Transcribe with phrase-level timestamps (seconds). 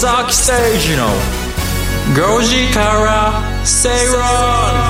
[0.00, 1.08] 崎誠二の
[2.14, 4.89] 5時から正論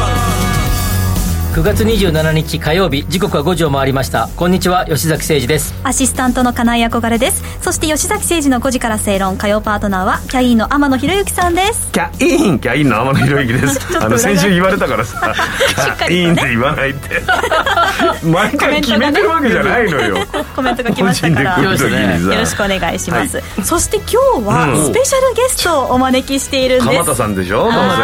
[1.50, 4.28] 9月27日火曜日時刻は5時を回りました。
[4.36, 5.74] こんにちは吉崎誠二です。
[5.82, 7.42] アシスタントの金井憧れです。
[7.60, 11.90] そして吉崎誠二の5時から正論火曜パートナーはキャインの天野博之さんです。
[11.90, 13.80] キャインキャインの天野博之です。
[13.98, 15.34] あの先週言われたからさ。
[15.98, 17.20] キャインって言わないって。
[18.22, 20.18] 毎回決めてるわけじゃないのよ。
[20.54, 21.58] コメントが来ましたから。
[21.58, 21.82] よろし
[22.54, 24.06] くお願いします、はい、そして今
[24.40, 26.88] 日はスペシャルゲストをお招きしているんです。
[26.90, 27.78] 鎌田さんでしょどうせ。
[27.78, 27.96] どうせ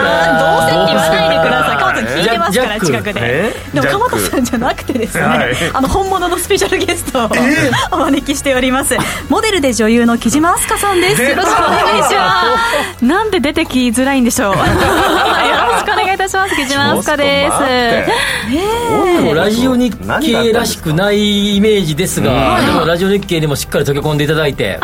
[0.66, 1.76] って言わないでください。
[1.76, 3.35] 鎌田聞いてますから近くで
[3.74, 7.28] でも鎌田さんじゃなくてですね、はい、あの本物のスペシャルゲストを
[7.92, 8.96] お招きしております。
[9.28, 11.22] モデルで女優の木島明日香さんです。
[11.22, 12.44] よろしくお願いしま
[12.98, 13.04] す。
[13.04, 14.56] なんで出てきづらいんでしょう。
[14.56, 16.56] よろしくお願いいたします。
[16.56, 17.60] 木島明日香です。
[17.60, 24.78] ねラジオ日経らしくないイメージですが、でもラジオ日経にもしっかり溶け込んでいただいて。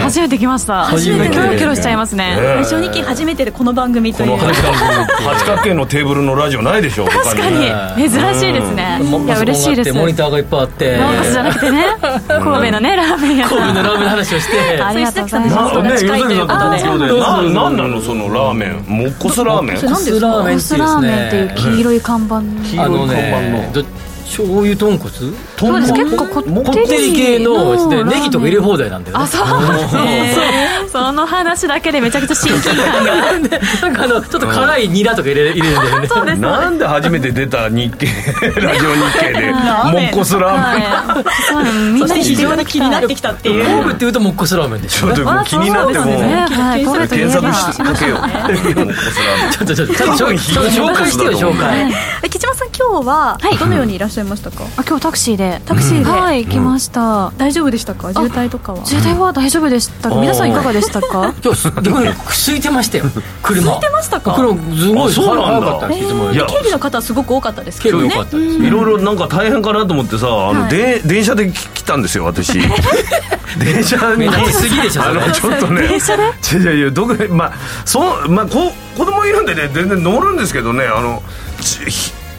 [0.00, 0.84] 初めて来ました。
[0.84, 1.30] 初めて。
[1.30, 2.36] キョロキョロしちゃいますね。
[2.40, 4.36] ラジオ日経初めてでこの番組という。
[4.36, 7.06] 八角形のテーブルのラジオないでしょ
[7.36, 7.50] 確か
[7.96, 8.10] に。
[8.10, 9.00] 珍しいですね。
[9.02, 9.92] いや嬉しいです。
[9.92, 10.98] モニターがいっぱいあって。
[10.98, 11.84] マーカスじゃなくてね。
[12.28, 14.80] 神戸のねラーメン屋神戸のラーメンの話をして。
[14.82, 15.82] ありがとうございます。
[15.82, 18.84] ね近いということで何なのそのラーメン？
[18.86, 19.76] もっこすラーメン？
[19.76, 21.26] もっこすラーメン。
[21.28, 22.40] っていう黄色い看板。
[22.40, 23.40] 黄色い看板
[23.82, 23.84] の
[24.26, 25.10] 醤油豚骨？
[25.56, 25.92] そうです。
[25.92, 29.24] 結構こってり系のでネギとか入れ放題なんだよね。
[29.24, 30.88] あそう。
[30.90, 33.32] その話だけでめちゃくちゃ親近感が。
[33.82, 36.08] なんかあのちょっと辛いニラとか入れ入れるんだよね。
[36.12, 36.40] そうです。
[36.40, 38.06] なんで初めて出た日経
[38.60, 41.94] ラジオ日経でもっこすラーメン。
[41.94, 43.64] みんな非常に気になってきたっていう。
[43.64, 44.16] 神戸っていう。
[44.16, 52.30] ともっこすラーメンでしょちょっと気になっても検索しかけよもっこすラーメンちょっとちょっと紹介してよ紹介。
[52.30, 54.64] 木島さん今日はどのようにいらっしゃいましたか？
[54.76, 55.60] あ今日タクシーで。
[55.66, 56.04] タクシーで。
[56.10, 57.32] はい行きました。
[57.38, 58.12] 大丈夫でしたか？
[58.12, 58.84] 渋滞とかは？
[58.86, 60.10] 渋滞は大丈夫でした。
[60.10, 61.34] 皆さんいかがでしたか？
[61.44, 63.04] 今日逆に空いてましたよ。
[63.42, 63.64] 車。
[63.66, 64.34] 空いてましたか？
[64.34, 65.88] 車すごいそうなんだ。
[65.88, 68.08] 警備の方はすごく多かったですけどね。
[68.32, 72.58] いろいろなんか大変かなと思ってさあので電車で来たんですよ私。
[73.58, 74.28] 電車に。
[74.52, 75.88] すぎでしょあのちょっとね。
[75.88, 76.22] 電車で？
[76.62, 77.52] いやいやどこまあ
[77.84, 81.22] そうまあこ子供いるんでね全然乗るんですけどねあの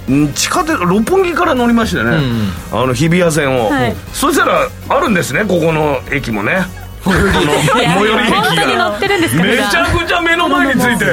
[0.07, 2.11] 地下鉄六本木から乗りましてね、
[2.71, 6.65] うん、あの日比谷線を、はい、そしたらあるんですねここの駅もね
[7.07, 8.97] 最寄り駅が。
[8.97, 11.05] めちゃくちゃ目の前について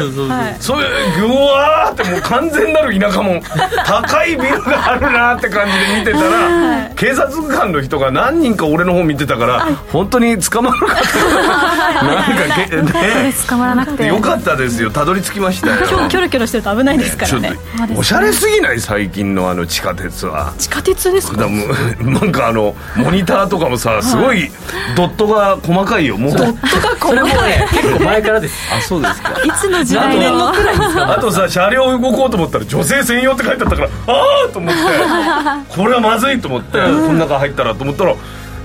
[0.60, 0.84] それ
[1.18, 3.40] ぐわーってもう完全なる田舎も
[3.84, 11.02] 高いビルがあるなって感じで見てたら警察官の人が何人か俺の方見てたから本当に捕まるかと
[12.04, 14.06] なんかけ、ね、捕まらなくて。
[14.06, 14.90] よかったですよ。
[14.90, 15.76] たどり着きましたよ。
[15.88, 17.52] 今日キョロキョロしてると危ないですからね。
[17.96, 20.52] おしゃれすぎない最近のあの地下鉄は。
[20.58, 21.46] 地下鉄ですか？
[21.46, 24.50] なんかあのモニターとかもさすごい
[24.96, 26.32] ドットが細かいよもう。
[26.36, 27.68] ドットが細かい。
[27.68, 28.54] 結構前からです。
[28.76, 29.30] あそうですか。
[29.44, 34.80] いつの時代のあとさ車両動こうと思ったら女性専用って書いてあったからああと思って。
[35.76, 38.14] これはまずいと思ってこの中入ったらと思ったら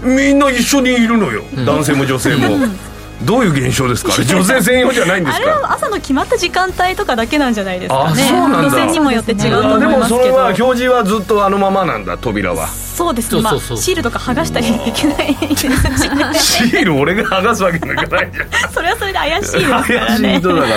[0.04, 2.58] みんな一緒にいるのよ、男性も女性も。
[3.24, 4.14] どういう現象ですか？
[4.24, 5.44] 女性専用じゃないんですか？
[5.52, 8.24] あれは朝の決まった時間帯とかだけなんじゃないですかね。
[8.30, 10.22] そうなん路線にもよって違うと思いでもますけど。
[10.24, 12.68] それは表示はずっとあのままなんだ扉は
[13.00, 13.34] そうです。
[13.34, 15.34] ねまあシールとか剥がしたりいけない。
[15.34, 18.50] ですしシール俺が剥がすわけにはいかないじゃん。
[18.74, 19.88] それはそれで怪しいですからね。
[19.88, 20.76] 怪しい人だから。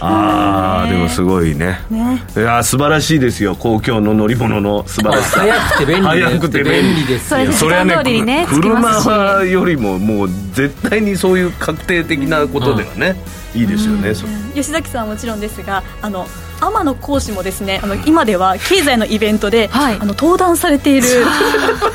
[0.00, 1.80] ああでもすごいね。
[1.90, 2.24] ね。
[2.34, 3.54] いや素晴らしいですよ。
[3.54, 5.40] 公共の乗り物の素晴らしさ。
[5.40, 13.16] 早くて便利早くて便利ですそれ時間通りにね着き車よりももう絶対にそういう確定的なことではね、
[13.54, 14.24] いいですよね、そ
[14.54, 16.26] 吉崎さんはもちろんですがあの
[16.60, 19.94] 天野講師もですねあの今では経済のイベントで、はい。
[19.96, 21.08] あの登壇されている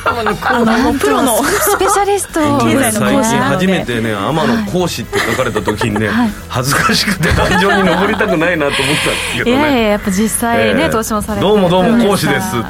[0.06, 3.66] あのプロのスペシャリスト 経済の最近講師なので。
[3.66, 6.10] 初めてね天野講師って書かれた時にね、
[6.48, 11.42] 恥ずかしくて壇上に登りたくないなと思ったんですけどいやいやねやっぱ実際ね、えー投資もされて。
[11.42, 12.64] どうもどうも講師ですって、ね、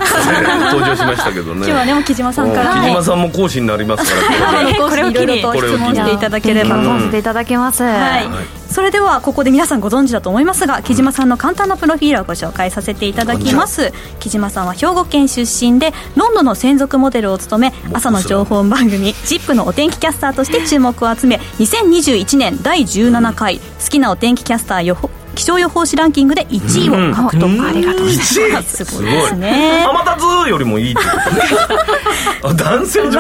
[0.72, 2.76] 登場しましたけどね今日はね木島さんから。
[2.76, 4.76] 木島さんも講師になりますから、はい。
[4.76, 6.94] これを機にいろいろと質問していただければと。
[6.94, 13.94] させていただきます、はい、それではここで皆さんご存知だと思いますが木島さんの簡単なプロフィールをご紹介させていただきます。
[14.20, 24.98] 木島さんは兵庫県出身でロンドンの専属モデルを務め朝の情報番組「ZIP!」のお天気キャスターとして注目を集め 2021年第17回好きなお天気キャスターよ
[25.36, 28.86] 気象予報士ランキングで1位を獲得、ありがとうございます。
[28.86, 29.06] すごい。
[29.06, 30.96] ですね天達よりもいい
[32.56, 33.18] 男性女性。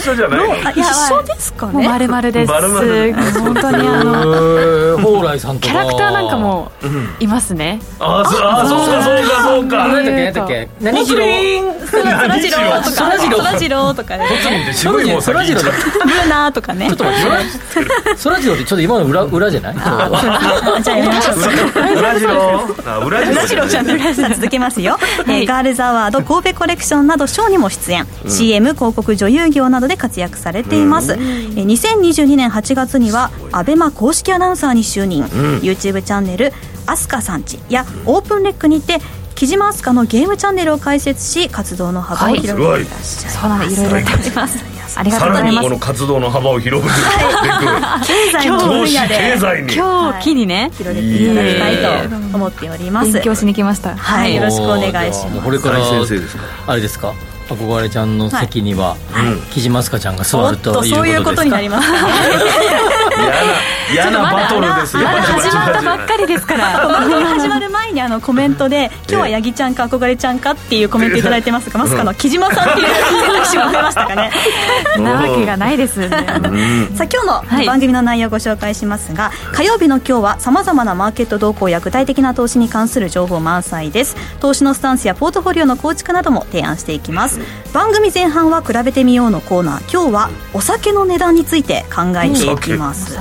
[0.00, 0.40] 一緒じゃない
[0.76, 1.88] 一緒ですかね。
[1.88, 2.52] 丸々です。
[3.40, 5.72] 本当にあの蓬莱さんとか。
[5.72, 6.70] キャラクターなんかも
[7.20, 7.80] いますね。
[7.98, 9.88] ああそうかそうかそうか。
[9.88, 10.68] 何だっけ何だっけ？
[10.80, 11.24] 何次郎
[11.84, 12.96] そらジローとか。
[13.36, 14.26] そらジローとかね
[14.74, 16.88] そらジロールーナーとかね。
[16.88, 19.74] ちょっと待ってそらジローって ちょっと今の裏裏じゃない
[20.82, 21.38] じゃあやめましょう
[21.96, 24.98] 裏ジロー裏ジローじゃないさあ続けますよ。
[25.46, 28.06] ガールズアワード神戸コレクションなどショーにも出演。
[28.28, 31.12] CM 広告女優業などで活躍されています。
[31.12, 35.24] 2022年8月にはアベマ公式アナウンサーに就任。
[35.62, 36.52] YouTube チャンネル
[36.86, 39.00] 「アスカさんち」やオープンレックにて
[39.34, 43.76] 木島明日香のゲームチャンネルを開設し活動の幅を広げていらっしゃいそうなんい。
[43.76, 44.64] ろいろやってます
[44.96, 45.64] ありがとうございます。
[45.64, 46.94] この活動の幅を広げて
[48.06, 53.10] 経済の分野で今日機にね広げていただきたいと思っております。
[53.12, 53.96] 勉強しに来ました。
[53.96, 54.36] はい。
[54.36, 55.40] よろしくお願いします。
[55.42, 57.12] これからあれですか？
[57.48, 58.96] 憧れちゃんの席には、
[59.52, 61.88] 木島明日香ちゃんが座るというそういうことになります。
[63.92, 65.06] 嫌なバトルですよ。
[65.06, 66.64] 始まったばっかりですから。
[67.36, 67.68] 始まる
[68.04, 74.30] あのコメントで「今日は八木ちゃんか憧れちゃんか?」っていうコメント頂いてますが まさかの木島さんっていう選択肢が増えましたかね。
[74.98, 76.08] なわけがないですね。
[76.08, 84.16] さあ今日の番組の内容をご紹介しますが、火曜日の今日はさまざまなマーケット動向や具体的な投資に関する情報満載です。
[84.40, 87.40] 投資のスタンスやポートフォリオの構築なども提案していきます。
[87.72, 93.18] 番組前半は比べてみようのコーナー今日はお酒の値段について考えていきます。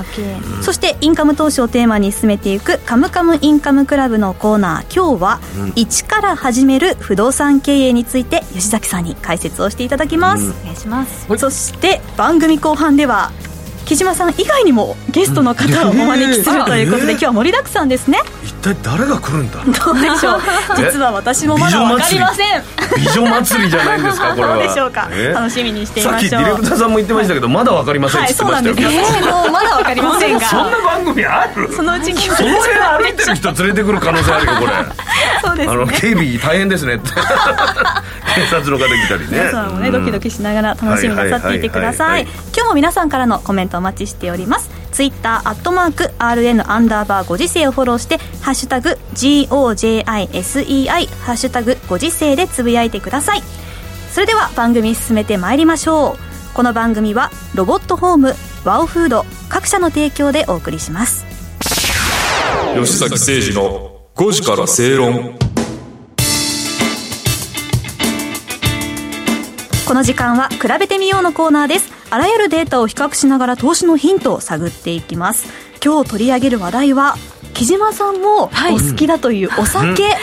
[0.61, 5.39] そしてインカム投資をテーマに進めていく「カムカムインカムクラブ」のコーナー今日は
[5.75, 11.27] 一から始める不動産経営について吉崎さんに解説をしていただきます、お願いします。
[11.37, 13.31] そして番組後半では
[13.85, 18.19] 木島さん以外にもゲストの方をお招きするということで、今日は盛りだくさんですね。
[18.43, 19.63] 一体誰が来るんだ？
[19.63, 20.41] どうでしょう？
[20.77, 22.63] 実は私もまだ分かりません。
[22.95, 23.69] 美女祭り？
[23.69, 24.29] じゃないんですか？
[24.35, 25.09] これはどうでしょうか？
[25.33, 26.29] 楽しみにしていましょう。
[26.29, 31.73] さっきディレクターさんも言ってましたけどまだ分かりませんって言ってましたよ、はい、そうなんです、えー、もうまだ分かりませんがそんな番組ある？
[31.73, 34.71] そのうちにその辺歩いてる人連れてくる可能性あるよこれ。
[35.43, 37.09] そうです、ね、あの警備大変ですねって。
[38.35, 39.27] 警察の方来たりね。
[39.29, 42.23] 皆さんもね、ドキドキしながら楽しみなさっていてください。
[42.55, 44.69] 今日も皆さんからのコメントお待ちしております。
[44.91, 53.41] ツイッターアットマーク RN アンダーバーご時世をフォローしてハッシュタグ GOJISEI ハッシュタグご時世でつぶやいてください。
[54.11, 56.55] それでは番組進めてまいりましょう。
[56.55, 61.25] この番組はロボットホームワオフード各社の提供でお送りします。
[62.75, 65.52] 吉崎誠二の5時から正論。
[69.93, 71.91] この時間は比べてみようのコーナーです。
[72.09, 75.45] あらゆるデータを比較しながら投資のヒントを探っていきます。
[75.85, 77.15] 今日取り上げる話題は
[77.53, 80.17] 木島さんもお好きだというお酒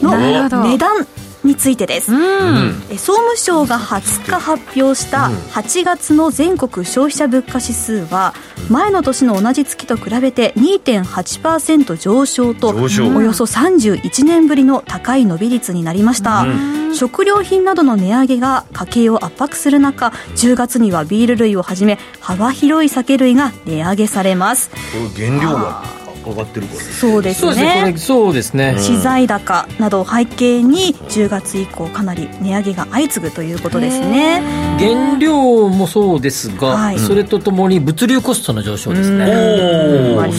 [0.00, 1.04] の値段
[1.44, 8.34] についてです、うん、総務省が20日発表した8月の全国消費者物価指数は
[8.70, 24.70] 前の年の同じ月と比べて2.8%上昇とおよそ31年ぶりの高い伸び率になりました、うん、食料品などの値上げが家計を圧迫する中10月にはビール類をはじめ幅広い酒類が値上げされます。
[25.16, 27.94] 原料が上がってるからそうですね。
[27.96, 28.76] そうですね。
[28.78, 34.42] 資材高などを背景に10月以降かなり値上げが相次ぐということですね。
[34.78, 39.26] 原料もそうですが、はい、それとともに物流コストの上昇ですね。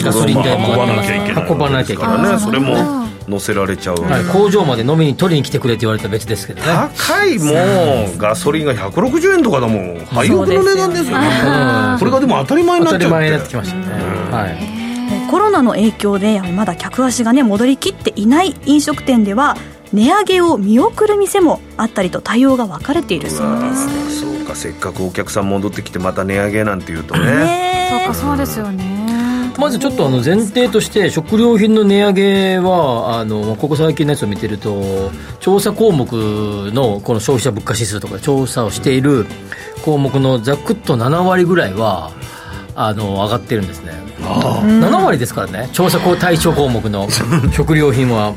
[0.02, 2.38] ガソリン代も運ばなきゃいけない運ばなきゃいけないね。
[2.38, 6.66] それも乗せられちゃう、はい、工場まで飲みに取りに来てくれって言われたら別ですけどね。
[6.66, 7.52] 高いも
[8.14, 9.98] うガソリンが160円とかだもん。
[10.06, 11.18] 廃屋の値段ですよ。
[11.18, 11.26] ね
[11.98, 13.06] これがでも当たり前になっちゃって。
[13.06, 13.84] 当たり前になってきましたね、
[14.30, 14.83] はい
[15.30, 19.56] コロナの影響でまだ客足がね戻りきっていない飲食店では
[19.92, 24.20] 値上げを見送る店もあったりと対応が分かれているそうです。
[24.20, 27.24] そうかせっかくお客さん戻ってきてまた値上げなんていうとね。
[27.24, 29.04] ねそうかそうですよね。
[29.56, 36.10] まずちょっとあの前提として食料品の値上げはあのここ最近のやつを見てると調査項目
[36.72, 39.26] のこの消費者物価指数とか調査をしている
[39.84, 42.10] 項目のざくっと7割ぐらいは
[42.74, 43.92] あの上がってるんですね。
[44.18, 45.68] 7割ですからね。
[45.72, 47.08] 調査対象項目の。
[47.52, 48.34] 食料品は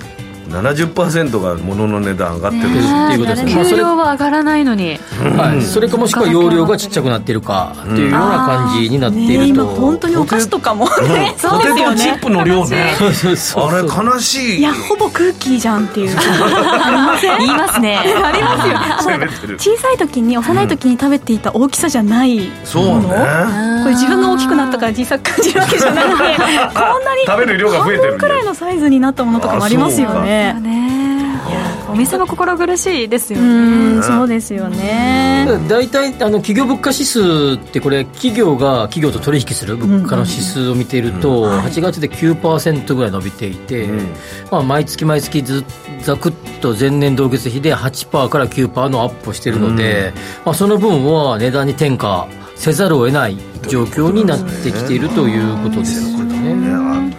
[0.50, 2.68] 70%が物の値段上がってる。
[2.68, 3.70] っていうことですね。
[3.70, 4.98] 給料は上がらないのに、
[5.38, 12.01] はい、それかもしくは容量がちっちゃくなってるかっていうような感じになっていると、ね、本当にお菓子とかも、ね、そうですよね。
[12.01, 12.96] チップの量ね。
[12.98, 13.66] そうそうそう。
[13.70, 16.18] あれ悲しいいやほぼクッキーじゃんっていう。
[16.18, 19.58] ありません言いますねありますよ。
[19.58, 23.77] 小さい時に幼い時に食べていた大きさじゃないもの、そうね。
[23.84, 30.37] ここれ自分が大きくなったから小さく感じるわけじゃなくてこんなに食べる量が増えてる半分くらいのサイズになったものとかもありますよね
[31.89, 34.03] お店も心苦しいですよね。
[34.03, 35.48] そうですよね。
[35.70, 37.22] 大体あの企業物価指数
[37.56, 44.13] ってこれ企業が企業と取引する物価の指数を見ていると、うん、8月で9%ぐらい伸びていて、うん、
[44.51, 45.63] まあ、毎月毎月ず
[46.01, 50.13] ざくっと前年同月比で8%から9%のアップをしているので、うん、
[50.46, 53.38] まあ、その分は値段に転嫁せざるを得ない
[53.70, 57.15] 状況になってきているということですよね。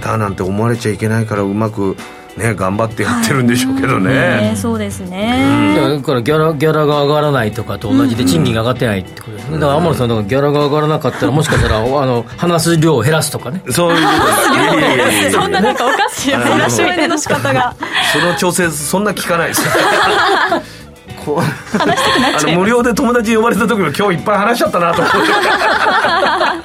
[0.00, 1.96] 下手なんて思われちゃいけないからうまく
[2.36, 4.42] ね、頑張ってやってるんでしょうけどね、はい。
[4.50, 13.62] ね、そうですね、だからギャラギャラが上がらないとかと同じで賃金が上がってないってことですね、だから天野さんがギャラが上がらなかったらもしかしたらあの話す量を減らすとかね。
[13.70, 14.00] そういう
[15.30, 17.74] そんななんかおかしい減らしの仕方が。
[18.12, 19.62] その調整そんな聞かないです
[21.24, 25.18] こう話したくなっちゃう無料で友達呼ばれた時も今日いっぱい話しちゃったなと思って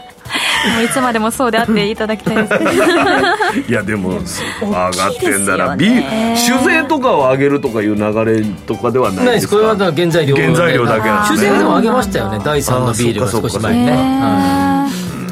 [0.73, 2.53] もういつまでもそうであっていただきたいです。
[3.69, 4.19] いやでも
[4.61, 9.55] 上がってんだら、ね、酒税とかを上げるとかいう流れとかではないですか？
[9.55, 11.37] これは原材料原材料だけなんで。
[11.37, 12.39] す、ね、酒税でも上げましたよね。
[12.43, 14.35] 第3のビールが少し前にね。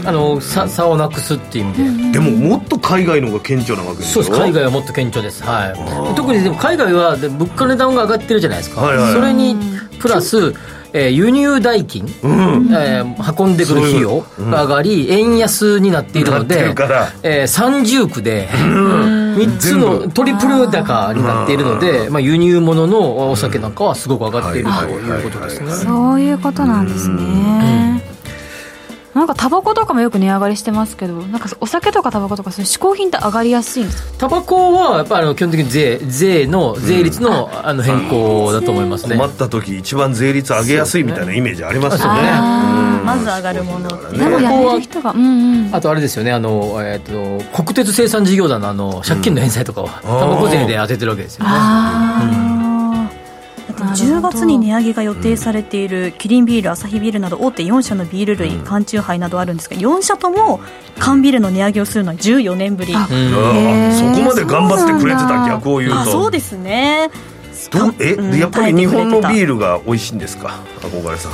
[0.06, 4.38] あの差差をなくすっていう意味で、でももっと海外の方が顕著なわけですそうです。
[4.38, 5.42] 海外はもっと顕著です。
[5.44, 5.70] は
[6.12, 6.16] い。
[6.16, 9.56] 特にでも海外は物価の値段が上がってるじゃないですか、はいはい、それに
[10.00, 10.54] プラス
[10.94, 14.22] えー、輸入代金、うん、えー、運んでくる費用
[14.52, 16.74] が上がり、円安になっているので、
[17.24, 25.72] えー、三重苦で、うん、3つのトリプル高になっているので、まあ、輸入物のお酒なんかはすごく上がっているということですね。
[25.72, 28.13] そういうことなんですね。
[29.14, 34.18] なんかタバコとかもよく値上がりしてますけどなんかお酒とかタバコとかそういう嗜好品って上がりやすいんですか？
[34.20, 39.16] タバコはやっぱり基本的に税税の税率の,、あの変更だと思いますね。
[39.16, 42.22] 困った時一番税率上げやすいみたいなイメージありますよね。
[43.04, 44.12] まず上がるもの。
[44.12, 52.53] でもやめる人が、うんうん、あとあれですよねあの、えーと、国鉄生産事業団のあの借金の返済とかは、タバコ税で当ててるわけですよね、うん
[53.92, 60.60] 10月に値上げが予定されているキリンビール、アサヒビールなど大手4社のビール類、缶チューハイなどあるんですが4社とも
[61.00, 66.12] 缶ビールの値上げをするのは14年ぶり、そこまで頑張ってくれてた逆を言うと。
[66.12, 67.10] そうですね。
[67.72, 70.60] どえ、うん、やっぱり日本のビールが美味しいんですか？
[70.82, 71.32] 憧れさん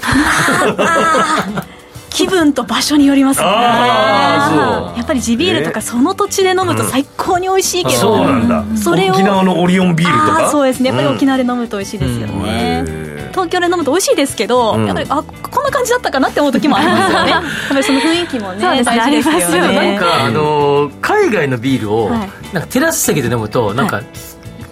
[2.10, 3.46] 気分と場所によりますね。
[3.46, 10.50] やっぱり地ビールとかその土地で飲むと最高に美味しいけど、そうなんだ、それを沖縄のオリオンビールとか？
[10.50, 10.90] そうですね。
[10.90, 12.84] やっぱり沖縄で飲むと美味しいですよね、
[13.30, 17.30] 東京で飲むと美味しいですけど、やっぱりあこんな感じだったかなって思う時もありますよね。
[17.30, 19.74] やっぱりその雰囲気もね大事ですよね。
[19.74, 22.28] なんかあの海外のビールを、なん
[22.62, 24.02] かテラス席で飲むとなんか、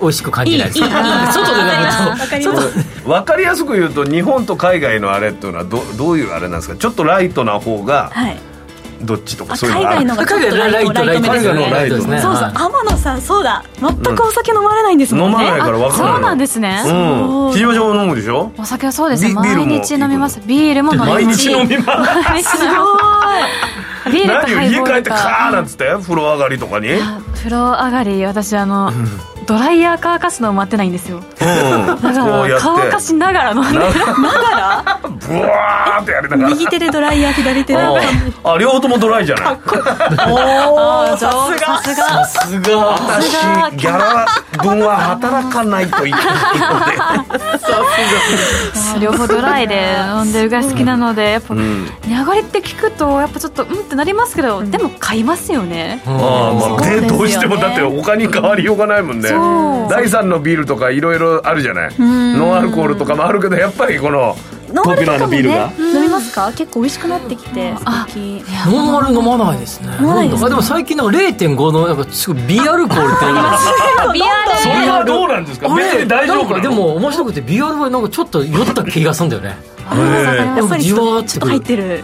[0.00, 2.56] 美味しく感じないです外で飲む
[3.02, 3.08] と。
[3.08, 6.76] 分かりやすく言うと日本と海外のあれっていうのはどどういうあれなんですか？
[6.76, 8.12] ちょっとライトな方が、
[9.00, 12.34] どっちとかそういうの海外のがちょっとライトライト海外のライトですねそう。
[12.36, 13.64] そう天野さんそうだ。
[13.80, 16.80] 全くお酒飲まれないんですもんね、飲まないから分からないそうなんですね。
[17.52, 18.52] 非常上飲むでしょ？
[18.58, 20.40] お酒はそうです毎日飲みます。
[20.46, 21.14] ビールも飲みます。
[21.24, 22.06] 毎日飲みま
[22.42, 22.56] す。
[22.56, 25.84] すごいビールとハイボールか家帰ってカーなんつって？
[26.00, 26.88] 風呂上がりとかに？
[27.36, 28.92] 風呂上がり私あの
[29.48, 33.92] ドライヤー乾かすのを待ってないんですよ、うん、だから乾かしながら飲んでなが
[34.84, 36.48] らブワーってやりながら。
[36.50, 37.78] 右手でドライヤー左手で。
[37.78, 39.44] あ両方ともドライじゃない。
[39.44, 39.82] かっこいい。
[40.28, 41.82] おおさすが。
[41.82, 42.76] さすが。
[42.76, 43.30] 私
[43.76, 44.26] ギャラ
[44.62, 47.38] 分は働かないといけないので。
[47.58, 48.98] さすが。
[49.00, 56.02] 両方ドライで飲んでるが好きなのでやっぱ、値上がりって聞くとやっぱちょっとうんってなりますけど、でも買いますよね。
[56.06, 59.28] ああまあどうしてもだって他に変わりようがないもんね
[59.88, 61.94] 第3のビールとかいろいろあるじゃない？
[61.98, 64.36] ノンアルコールとかもあるけどやっぱりこの
[64.72, 65.38] ノンアルとかもね
[65.78, 66.52] 飲みますか？
[66.52, 67.72] 結構美味しくなってきて
[68.66, 69.88] ノンアル飲まないですね。
[69.98, 73.66] でも最近なんか0.5のやっぱすごいビアルコールってあります
[74.12, 79.56] ビアルそれはどうなんですか別に大丈夫でも面白くてビアルはなんかちょっと酔った気がするんだよね。
[79.88, 82.02] やっぱりじわーっと入ってる、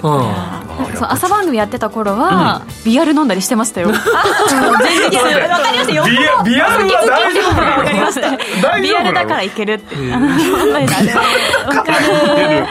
[0.94, 3.88] そう朝番組やってた頃は、ビアル飲んだりしてましたよ。
[3.92, 6.04] 全然わかりましたよ
[6.44, 7.76] ビアルは大丈夫な
[8.76, 8.82] の？
[8.82, 9.94] ビアルだからいけるって。
[10.10, 12.66] わかる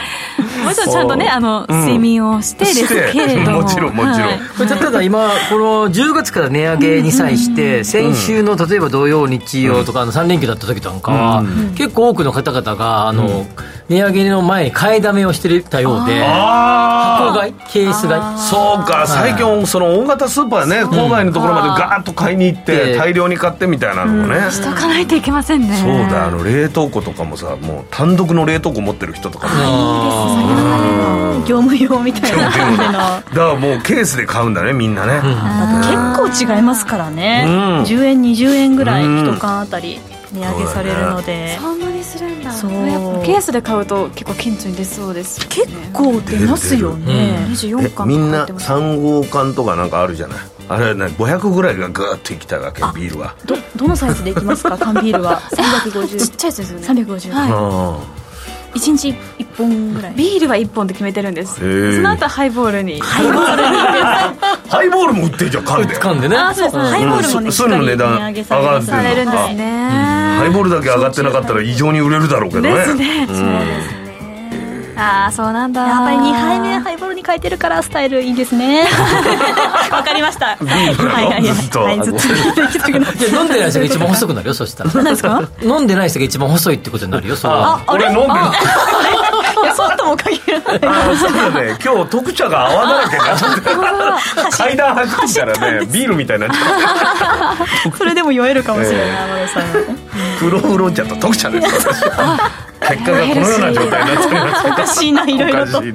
[0.64, 3.62] もちろんちゃんとね、あの、睡眠をしてですけれども。
[3.62, 4.28] もちろん、もちろん。
[4.56, 11.44] これただ今、この10月から値上げに際して、先週の例えば土曜、日曜とか、あの3連休だった時なんかは、
[11.76, 13.46] 結構多くの方々が、あの、
[13.88, 18.22] 値上げの前に買いだめをしてたようで、箱買い、ケース買い。
[18.38, 24.50] そうか、最近、その大型スーパーね、郊外のところまでガーッと買いに行って、大量に買ってみたいなのもね。
[24.50, 25.76] しとかないといけませんね。
[25.76, 29.54] そうだ、あの、冷凍庫とかもさ、もう単独の冷凍庫持ってる人とかも。
[29.54, 30.53] いいですね。
[31.46, 32.92] 業務用みたいな感じの。
[32.92, 35.20] だからもうケースで買うんだねみんなね、
[36.32, 39.98] 結構違いますからね、うん、10円20円ぐらい1缶あたり
[40.32, 42.50] 値上げされるので、そんなにするんだ。
[42.52, 42.70] そう。
[43.24, 50.38] ケースで買うと結構顕著に出そうです、ね、結構出ますよね、うん、24缶みんな3号缶とかなんかあるじゃない？
[50.66, 53.34] あれね500ぐらいがグーッといきたわけビールは。
[53.44, 54.78] どどのサイズでいきますか？
[54.78, 55.40] 缶ビールは。
[55.52, 57.02] 350 ちっちゃいやつですよね。
[57.04, 58.23] 350はい
[58.74, 60.14] 1日1本ぐらい。
[60.14, 61.54] ビールは1本で決めてるんです。
[61.96, 63.00] その後ハイボールに。
[63.00, 63.62] ハイボール
[64.68, 65.94] ハイボールも売ってんじゃん缶で。
[65.96, 66.36] 缶でね。
[66.36, 68.42] あそうです、ハイボールもねそういうの値段上がってる
[68.78, 69.88] んですね。
[70.38, 72.74] ハイボールだけ上がってなかったら異常に売れるだろうけどね。
[72.74, 74.04] ですねそうですね。
[74.96, 75.86] ああそうなんだ。
[75.86, 78.84] やっぱり2杯目ハイボールに変えてるからスタイルいいですね。
[79.90, 80.46] わかりました。
[80.46, 81.42] はいはいはい。
[81.42, 81.80] ずっと。
[81.82, 82.20] はいずっと
[82.90, 83.70] 飲んでない。
[83.70, 86.08] 人が一番細くなるよそしたら何ですか飲んでない。
[86.10, 86.74] 人が一番細い。
[86.74, 88.28] ってことになるよそれは俺飲んでるい
[89.66, 91.76] やそうとも限らないそうだね。
[91.82, 97.54] 今日特茶が泡だらけになっちゃって階段走ったらねビールみたいになっちゃ
[97.88, 97.92] う。
[97.96, 99.64] それでも酔えるかもしれない天野さん
[100.38, 101.68] 黒ウーロン茶と特茶です。
[102.80, 104.66] 結果がこのような状態になっちゃいます。
[104.66, 105.90] おかしいないろいろとちなみ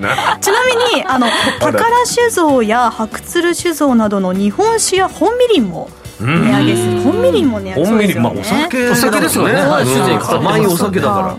[0.96, 1.28] にあの
[1.60, 7.02] 宝酒造や白鶴酒造などの日本酒や本みりんも値上げする。
[7.02, 9.54] 本みりんも値上げする、ね、まあお酒お酒ですよね。
[9.54, 9.86] はい。
[9.86, 11.38] 酒税甘いお酒だか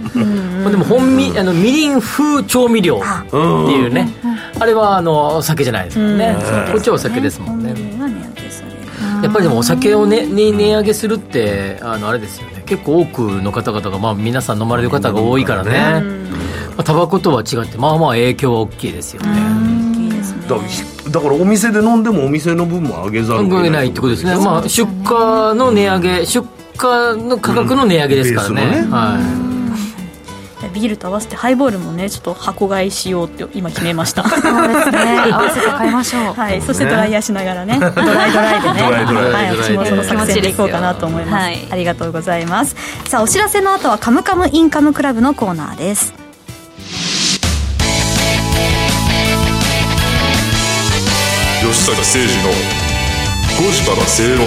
[0.64, 0.70] ら。
[0.70, 4.08] でも本みあのみりん風調味料っていうね。
[4.58, 6.36] あれはあのお酒じゃないですもんね。
[6.72, 7.74] こっちはお酒ですもんね。
[9.22, 12.62] やっぱりでもお酒をねに値上げするってあのあれですよね。
[12.66, 16.20] 結構多くの方々がまあ皆さん飲まれる方が多いからね。
[16.84, 19.28] タバコとは違ってまあまあ影響は大きいですよね
[20.56, 26.46] だからお店で飲んでもお店の分も上げざるを得ないってことですね、まあ、出荷の値上げ出
[26.80, 28.62] 荷の価格の値上げですからね。
[28.62, 28.90] うん。
[28.90, 29.50] ね、はい。
[30.74, 34.28] ビールと合わせてハイボールもねちょっと箱買いしようって今決めました。
[34.28, 35.18] そうですね。
[35.32, 36.34] 合わせて買いましょう。
[36.34, 36.62] はい。
[36.62, 37.78] そしてドライヤーしながらね。
[37.78, 38.82] ドライドライでね。
[38.82, 39.56] はい。
[39.56, 42.76] 私もその作戦でいこうかなと思います、はい、ありがとうございます。
[43.06, 46.19] さあお知らせの後はカムカムインカムクラブのコーナーです
[51.80, 52.50] 坂誠二の
[53.58, 54.46] 5時から正論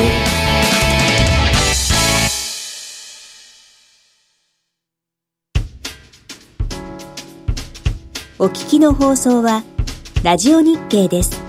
[8.38, 9.64] お聞きの放送は
[10.24, 11.43] ラジオ日経です。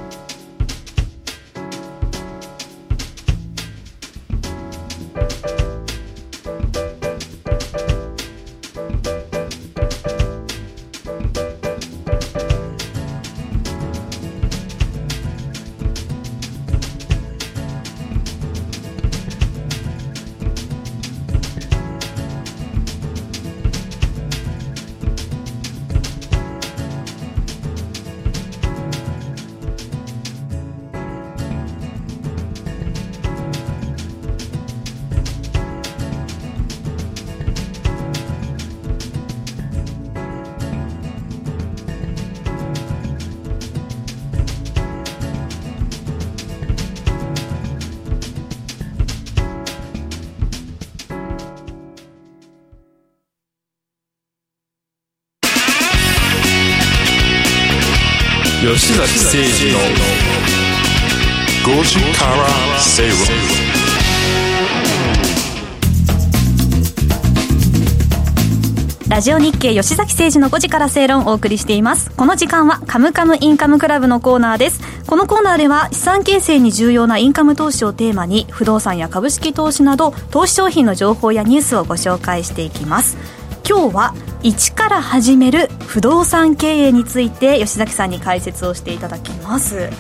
[69.15, 72.11] ラジオ日経吉崎誠二の5時から正論をお送りしています。
[72.11, 74.81] この時間はカムカムインカムクラブのコーナーです。
[75.07, 83.17] このコーナーでは資産形成に重要なインカム投資をテーマに不動産や株式投資など投資商品の情報やニュースをご紹介していきます。
[83.65, 89.91] 今日は一から始める不動産経営について吉崎さんに解説をしていただきます。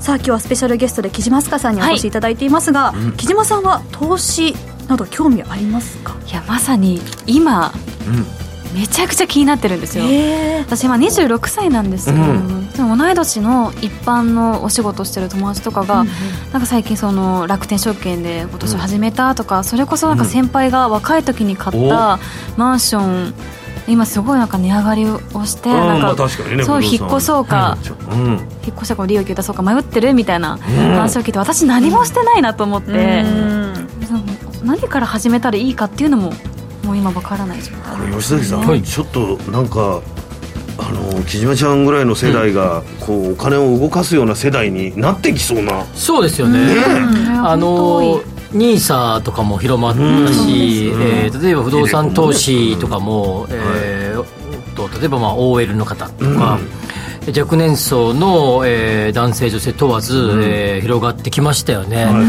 [0.00, 2.10] さあ今日はスペシャルゲストで木島明日香さんにお越しい。
[2.10, 4.56] ただいていますが、はい、木島さんは投資
[4.88, 6.16] など興味ありますか？
[6.26, 7.74] いやまさに今、
[8.08, 8.26] うん、
[8.74, 10.04] めちゃくちゃ気になってるんですよ、
[10.60, 22.18] 私今26歳なんですけど、うん、でも同い年の一般のお仕事してる友達とかが、うんうん、なんか最近その楽天証券で今年始めたとか、それこそなんか先輩が若い時に買った
[22.56, 23.34] マンション
[23.86, 27.76] 今すごいなんか値上がりをしてなんか、まあね、そう引っ越そうか、
[28.10, 28.26] うん、
[28.64, 33.24] 引っ越したか利益を出そうか迷ってるみたいな話を聞いて私何もしてないなと思って、
[34.64, 36.32] 何から始めたらいいかっていうのも
[36.84, 37.64] もう今わからないこ
[38.06, 40.02] れ吉崎さん、はい、ちょっとなんか
[40.76, 45.84] あの木島ちゃんぐらいの世代が、こうお金を動かすような世代になってきそうな。
[45.94, 46.82] そうですよね、ね、
[47.44, 48.20] あの
[48.52, 49.98] ニーサとかも広まった
[50.32, 56.83] し、うん、えー、例えば不動産投資とかも、えー、と例えばまあ OL の方とか、うん
[57.36, 62.20] 若年層の、えー、男性女性問わず、うん、えー、広がってきましたよね、はいは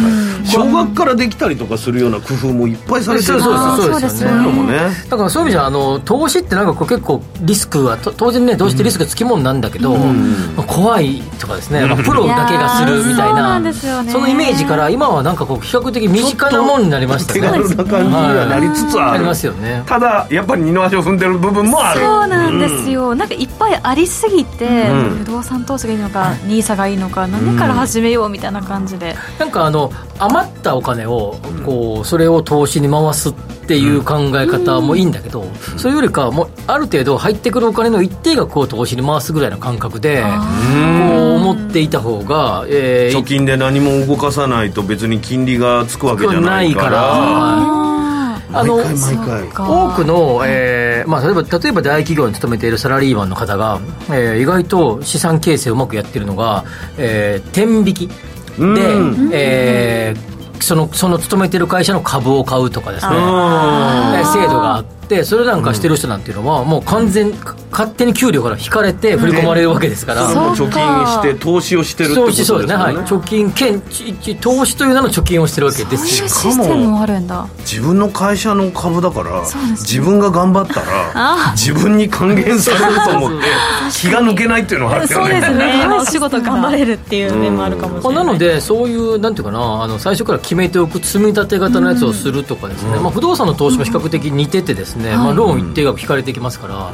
[0.43, 3.41] い、小学からできたりとかするような工夫もいっぱいされてる。
[3.41, 4.23] そうそうです。
[4.23, 4.79] よね。
[5.09, 17.41] だからそういう意味じゃあの投資ってなんかこう結構リスクは当然ねどうしてリスクつきもんなんだけど、うん、まあ、怖いとかですね、まあ、プロだけがするみたいな、ね、そのイメージから今はなんかこう比較的身近なもんになりましたね。
[17.41, 19.83] 手軽な感じにはなりつつある、ありますよね。
[19.85, 22.01] ただやっぱり二の足を踏んでる部分もある。
[22.01, 24.65] そうなんですよ、うん、なんかいっぱいありすぎて、
[25.19, 33.33] 不動産投資がいいのか NISA がいいのか何から始めようみたいな感じで、なんかあの余ったお金をこうそれを投資に回すっ
[33.67, 35.45] ていう考え方もいいんだけど、
[35.77, 47.94] それよりかもうある程度入ってくるお金の一定額を投資に回すぐらいの感覚でこう思っていた方が、えー、貯金で何も動かさないと別に金利がつくわけじゃないから
[48.55, 56.63] あの多くの、えーまあ、例えば例えば大企業に勤めているサラリーマンの方が、えー、意外と資産形成をうまくやってるのが、
[56.97, 58.07] えー、天引き。
[58.07, 58.13] で、
[59.33, 63.13] えー、そのその勤めてる会社の株を買うとかですね。
[63.13, 67.31] 制度があってってそれなんかしてる人なんていうのは、もう完全
[67.71, 70.71] 勝手に給料から引かれて振り込まれるわけですから、貯金
[71.05, 72.45] して投資をしてるってことですね。
[72.45, 73.81] そうですね、はい、貯金兼
[74.41, 76.95] 投資という名の貯金をしてるわけですしかも
[77.59, 83.47] 自分の会社の株だから、自分が頑張ったら自分に還元されると思って
[83.91, 85.15] 気が抜けないっていうのはあるよね。
[85.15, 85.87] そうですね。
[85.95, 96.91] お仕事頑張れるっていう面もあるかもしれない、なのでそういうなんていうかなあの最初から決めておく積み立て型のやつをするとかですね、まあ、不動産の投資も比較的似ててですね、まあ、ローン一定額引かれてきますから、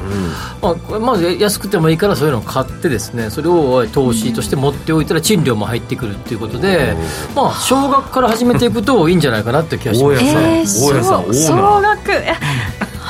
[0.61, 6.95] まあ、まず安くてもいいからそういうのを買ってですねそれを投資として持っておいたら賃料も入ってくるっていうことで、
[7.35, 12.11] まあ、少額から始めていくといいんじゃないかなって気がします、ね、えー、少額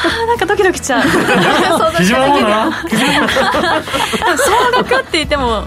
[0.03, 1.03] あなんかドキドキしちゃう。
[1.07, 1.17] 総
[4.71, 5.65] 額 って言っても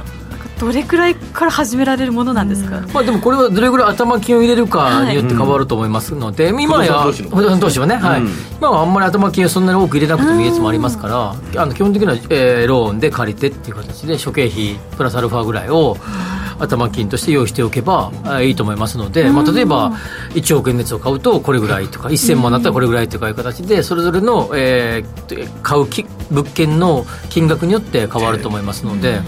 [0.58, 15.96] どれくらいから始められるものなんですか、まあ、でもこれはどれぐらい頭金を入れるかによって変わると思いますので、はい、今や不動産投資はね、はい、うん、今はあんまり頭金をそんなに多く入れなくてもいいやつもありますから、あの基本的には、えー、ローンで借りてっていう形で諸経費プラスアルファぐらいを
[16.58, 18.12] 頭金として用意しておけば
[18.42, 19.92] いいと思いますので、まあ、例えば
[20.30, 25.86] 1億円のやつを買うとこれぐらいとか1000万だったらこれぐらいとかいう形でそれぞれの、えー、買う
[26.30, 29.20] 物件の金額によって変わると思いますので。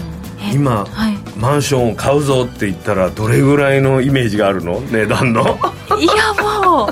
[0.52, 4.80] 今、はい、マンションを買うぞって言ったらどれぐらいのイメージがあるの？
[4.80, 5.42] 値段の？
[6.00, 6.90] いやもう。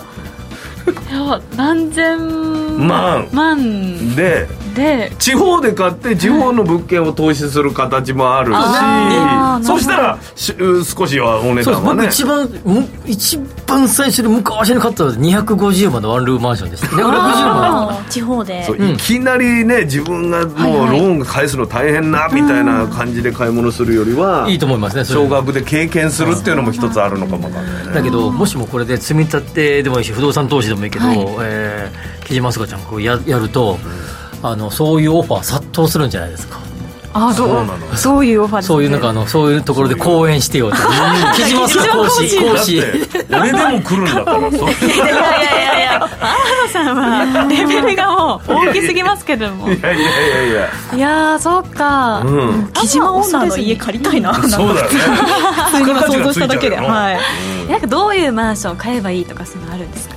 [0.90, 0.94] い
[1.28, 3.28] や何千万。
[3.32, 4.14] 万。
[4.16, 12.06] でで地方で買って地方の物件を投資する形もあるし、はい、そしたら少しはお値段はね。
[12.06, 12.48] 一番
[13.06, 16.86] 一番最初に昔に買ったのは250万のワンルームマンションです。
[16.86, 34.13] 260万地方でいきなりね自分がもうローン返すの大変なみたいな感じで買い物するよりは、いいと思いますね少額で経験するっていうのも一つあるのかもわかんない、ね、だけどもしもこれで積み立てでもいいし不動産投資でもいいけど、はい、えー、木島すがちゃんこうややると、うん
[34.46, 36.58] あのそういうオファー殺到するんじゃないですか。
[37.16, 37.96] あそうなの。
[37.96, 40.76] そういうオファーです、ね、そういうなんかあのそういうところで講演してよって。
[41.34, 42.82] 木島さん講師講師。
[43.30, 44.66] 俺でも来るんだからいやいや
[45.78, 49.66] いや天野さんはレベルがもう大きすぎますけども。
[49.72, 50.68] いやいやいやいや。
[50.96, 54.34] いやそうか、うん、木島オーナーの家借りたいな。
[54.46, 54.88] そうだね。
[55.72, 56.76] 普通に想像しただけで。
[56.76, 57.18] はい、
[57.62, 60.16] うん、なんかどういうマンションを買えばいいとかそういうのあるんですか？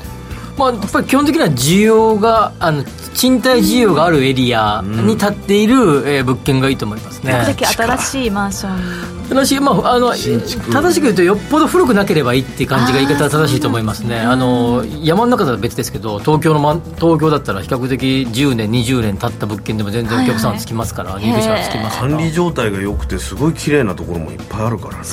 [0.58, 2.84] まあ、やっぱり基本的には需要があの
[3.18, 5.76] 賃貸需要があるエリアに建っている、
[6.08, 7.34] えー、物件がいいと思いますね。
[7.58, 8.32] 新しい。
[8.32, 14.20] マンション新しい、まあ、あの正しく言うとよっぽど古くなければいいって感じが言い方は正しいと思いますね。
[14.20, 25.04] あの山の中だと別ですけど東京の、ま、東京だったら比較的10年20年経った物件でも全然お客さんつきますから、はいはい、入居者つきます管理状態が良くてすごい綺麗なところもいっぱいあるからね、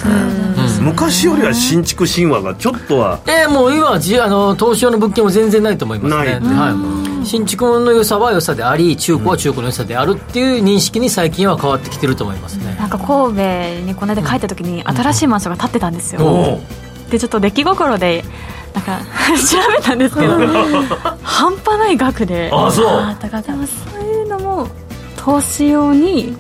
[0.79, 3.21] うん、昔よりは新築神話がちょっとは。
[3.27, 7.27] ええー、もう今はあの投資用の物件も全然ないと思いますね、はい。
[7.27, 12.75] 新築の良さは良さであり中古は中古の良さであるっていう認識に最近は変わってきてると思いますね。
[12.79, 18.23] なんか神戸にこの間帰った時に新しいマンションが建ってたんですよ、うん、でちょっと出来心で
[18.75, 18.99] なんか
[19.35, 20.37] 調べたんですけど
[21.23, 22.51] 半端ない額で。
[22.53, 23.17] あそう。
[23.19, 24.69] だからでもそういうのも
[25.17, 26.37] 投資用に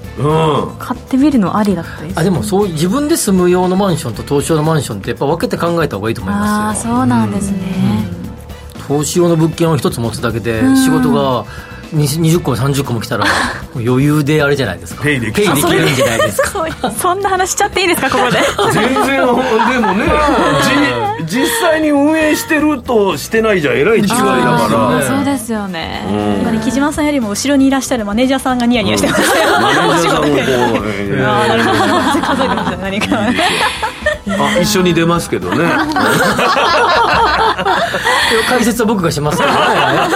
[0.78, 6.92] 買ってみるのありだったです、あでもそう自分で住む用のマンションと投資用のマンションってやっぱ分けて考えた方がいいと思いますよ。
[6.92, 7.58] あそうなんですね、
[8.86, 11.46] 投資用の物件を一つ持つだけで仕事が
[11.94, 13.24] 20個も30個も来たら
[13.74, 15.02] 余裕であれじゃないですか。
[15.04, 15.52] ペイできる。
[15.52, 15.74] んじゃな
[16.16, 16.50] いですか。
[17.00, 18.38] そんな話しちゃっていいですかここで？
[18.72, 19.32] 全然でも
[19.94, 20.04] ね
[21.26, 24.22] じ実際に運営してるとしてないじゃえらい違いだか
[25.00, 25.02] ら。
[25.02, 26.02] そうですよね。
[26.42, 31.78] 今ね木島さんよりも後ろにいらっしゃるマネージャーさんがニヤニヤしてましたよ、マネージャーさんもこうなるほど。
[32.20, 33.06] 数えてました何か。
[34.26, 35.64] あ一緒に出ますけどね
[38.48, 40.08] 解説は僕がしますから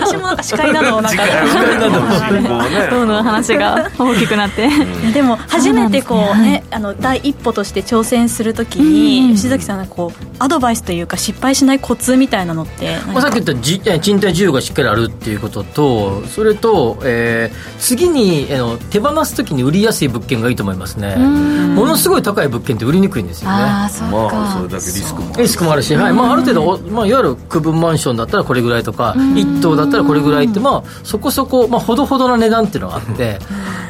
[0.00, 1.22] 私も司会なのをなんか。
[1.24, 4.68] 司会なのどんどん話が大きくなって。
[5.12, 6.64] でも初めてこうね。
[6.70, 21.16] あの第一歩として挑戦するときに吉崎さんがこうアドバイスというか失敗しないコツみたいなのってまあさっき言ったじ賃貸需要がしっかりあるっていうこととそれと、えー、次にあの手放すときに売りやすい物件がいいと思いますね。
[21.16, 23.56] ものすごい高い物件って売りにくいんですよね。
[23.58, 26.12] あそうか、まあ、それだけリスクもあるリスクもあるし、はい。
[26.12, 33.38] まあ、ある程度、まあ、いわゆる区分マンションだったらこれぐらいとか一棟だったらこれぐらいって、まあ、そこそこ、まあ、ほどほどな値段っていうのがあって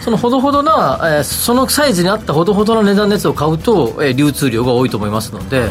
[0.00, 5.70] そのほどほどな、えー、そのサイズに合ったほどほどな値段のやつを買うと、えー、流通量が多いと思いますので。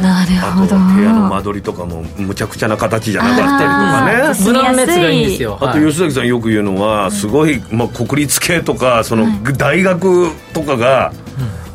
[0.00, 0.76] なるほど。
[0.76, 4.44] 部屋の間取りとかもむちゃくちゃな形じゃなかったりとかね。
[4.44, 5.58] 無難なやつがいいんですよ。
[5.60, 11.12] あと吉崎さんよく言うのはすごい、まあ、国立系とかその大学とかが、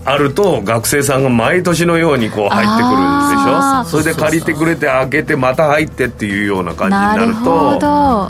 [0.10, 3.86] あると学生さんが毎年のようにこう入ってくるんでしょ？
[3.86, 7.24] それで借りてくれて開けてまた入ってっていうような感じになると。
[7.24, 7.80] なるほ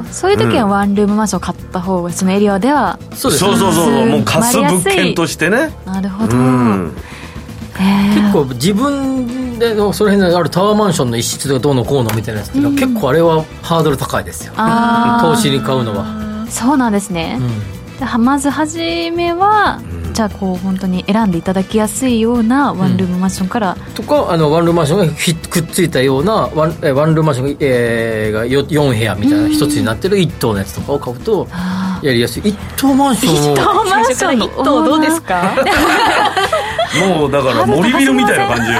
[0.03, 0.13] ど。
[0.13, 5.71] そういう時はワンルームマンション買った方がそのエリアではそうそうそうそうもう貸す物件としてね。
[5.85, 6.93] なるほど、うん。
[8.15, 14.53] 結構自分でのその辺にあるタワーマンションの一室がどうのこうのみたいなやつっていうのは、結構あれはハードル高いですよ。
[15.21, 16.47] 投資に買うのは。
[16.49, 17.39] そうなんですね、
[18.01, 25.05] うん、まず初めは、うん、じゃあこう本当に選んでいただきやすいようなワンルームマンションから、うん、とかあのワンルームマンションが
[25.51, 31.47] くっついたようなワンワンルームマンションが,、えー、が4部屋みたいな一つになってる一棟のやつとかを買うと
[32.01, 32.49] やりやすい。
[32.49, 33.53] 一棟マンションを。
[33.53, 35.55] 一棟マンション一棟どうですか？
[36.97, 38.79] もうだから森ビルみたいな感じよ。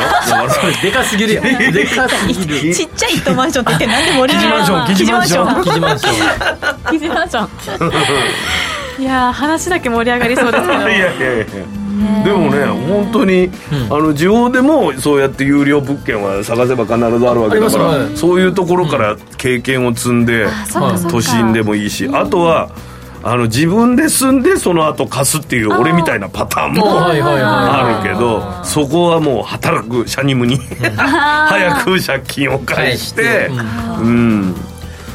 [0.82, 1.41] でかすぎるよ。
[1.43, 2.73] でかすぎる。
[2.73, 4.95] ちっちゃい一マンションって言ってなんで森ビルマンションマン
[5.28, 5.63] ション。
[5.63, 6.23] 記事マンション。
[6.89, 7.47] 記事マンション
[8.99, 10.73] いや話だけ盛り上がりそうですけど。
[10.89, 11.45] いやいやいや。
[12.23, 13.49] でもね本当に、
[13.89, 20.47] あの地方でもそうやって有料物件は探せば必ずあるわけだから、そういうところから経験を積んで、
[21.10, 22.69] 都心でもいいし、あとは
[23.23, 30.60] あの自分で住んでその後貸すっていう俺みたいなパターンもあるけどそこはもう働くシャニムに
[30.95, 33.49] 早く借金を返して
[34.01, 34.55] うん。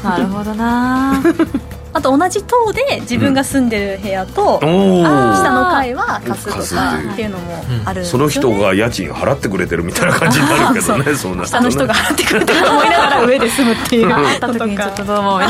[0.03, 1.21] なるほどな
[1.93, 15.49] あと同じ棟で自分が住んでる部屋と、うん、下の階は貸すとかっていうのもある、ね、その人が家賃払ってくれてるみたいな感じになるけどねそんな下の人が払ってくれてると思いながら上で住むっていうあった時にちょっとどうもいつ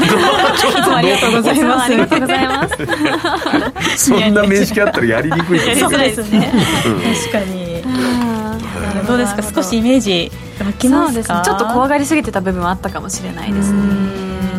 [0.87, 4.07] もありがとうございますありがとうございます。
[4.07, 5.97] そんな面識あったらやりにくいですね。
[5.97, 6.51] ですね、
[7.31, 7.83] 確かに。
[9.07, 9.43] どうですか？
[9.43, 13.79] 少しイメージ湧きますか、ね、ちょっと怖がりすぎてた部分はあったかもしれないですね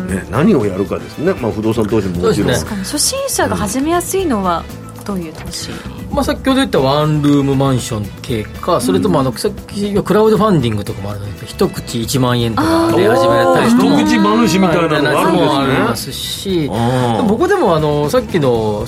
[0.05, 4.63] ね、何をやるかですね、まあ、不動産投資ももちろん、ね、初心者が始めやすいのは
[5.05, 5.69] どういう投資、
[6.11, 16.69] まあ、先ほど言ったワンルームマンション系かそれともあの、さっきクラウドファンディングとかもあるので一口1万円とかで始めたり一口話みたいなのもありますし。
[17.27, 18.85] 僕でもあのさっきの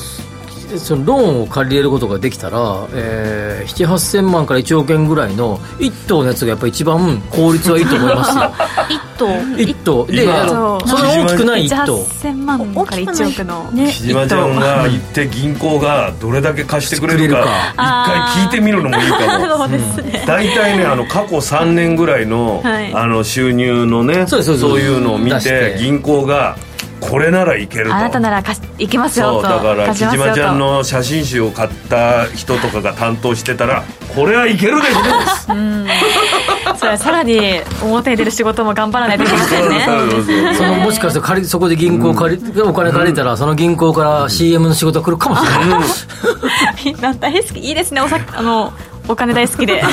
[0.78, 8.44] そのローンを借りれることができたら、えー、7 8 0万から1億円ぐらいの1棟のやつがやっぱり一番効率はいいと思いますよ。
[8.44, 10.06] 1棟？1棟。
[10.08, 12.04] でその大きくない1棟。
[12.04, 13.72] 8000万から1億の。
[13.72, 13.88] ね。
[13.88, 19.48] 木島ちゃんが行って銀行がどれだけ貸してくれるか 一回聞いてみるのもいいかも。
[19.58, 20.24] そうですね。
[20.28, 22.62] 大体ねあの過去3年ぐらいの,、
[22.94, 24.42] あの収入のねそう
[24.80, 25.78] いうのを見て。
[25.80, 26.58] 銀行が
[27.00, 27.96] これならいけると。
[27.96, 33.84] あなたならかいけますよそうだから木島ちゃんの写真集を買った人とかが担当してたら
[34.16, 35.54] これはいけるでしょ。
[35.54, 35.88] うん。
[36.78, 37.40] それさらに
[37.84, 39.86] 表に出る仕事も頑張らないといけませんね。
[40.56, 45.84] そのもしかして借りそこで銀行借り、うん、お金借りたら、その銀行から CM の仕事が来るかもしれない、うん、
[46.86, 47.60] みんな大好き。
[47.60, 48.02] いいですね。
[48.02, 48.74] おさあの
[49.08, 49.84] お金大好きで。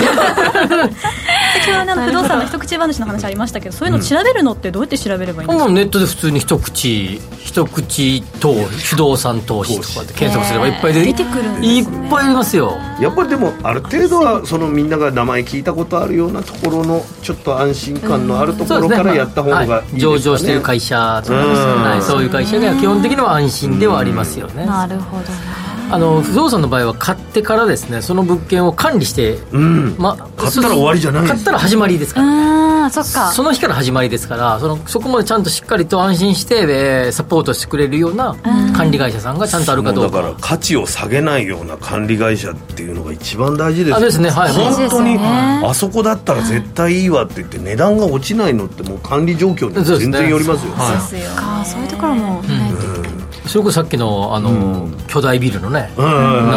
[1.55, 12.77] 先ほど不動産の一口話の話ありましたけどそういうの調べるのってどうやって調べればいいんですか、うん、ネットで普通に一口一口投不動産投資とかで検索すればいっぱい出てくるんです、ね、いっぱいありますよ。
[13.01, 29.97] やっぱりでもある程度はそのみんなが名前聞いたことあるようなところのちょっと安心感のあるところからやった方がいいですか、ね、ね上場している会社とか、はい、そういう会社が基本的には安心ではありますよね、なるほどなあの不動産の場合は買ってからですねその物件を管理して、うん。
[29.99, 33.33] ま、買ったら終わりじゃない買ったら始まりですから、ね、そっか。
[33.33, 38.35] その日から始まりですからそのそこまでちゃんとしっかりと安心して、えー、サポートしてくれるような
[38.77, 40.17] 管理会社さんがちゃんとあるかどうか。
[40.19, 44.01] だから価値を下げないような管理会社っていうのが一番大事ですよ。
[44.01, 56.05] ですね、はい、本当に、あそこだったら絶対いいわって言って値段が落ちないのってもう管理状況に全然よりますよ、ね、そうですよ、ね、そういうところもないといけない、うんそれこそさっきのあの、うん、巨大ビルのね、名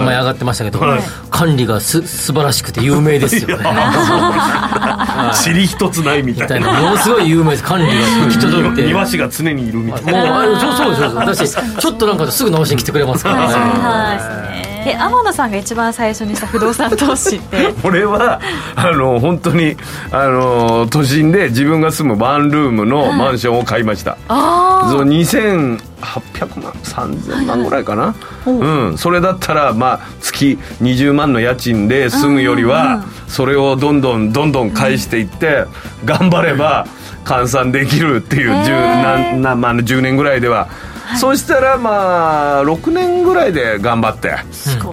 [0.02, 3.65] 前上がってましたけど、はい、管理がす素晴らしくて有名ですよね。
[5.34, 6.82] 尻一つないみたいな。
[6.82, 7.63] ものすごい有名です。
[7.63, 8.86] 管理が行き届いて。
[8.86, 10.47] 庭師が常にいるみたいな。
[10.47, 17.74] もうそうそうそうそうだしちょっとなんかすぐ直しに来てくれますからね、はいえ天野さんが一番最初にした不動産投資って。
[17.84, 18.40] 俺は
[18.76, 19.76] あの本当に
[20.12, 25.78] あの都心で自分が住むワンルームのマンションを買いました、ああその2800
[26.62, 28.98] 万3000万ぐらいかな、はいはい、うん。
[28.98, 35.66] それだったらまあ月20万の家賃で住むよりはそれをどんどんどんどん返していって
[36.06, 36.86] 頑張れば
[37.26, 40.70] 換算できるっていう 10, なな、まあ、10年ぐらいでは
[41.15, 44.36] そしたらまあ6年ぐらいで頑張って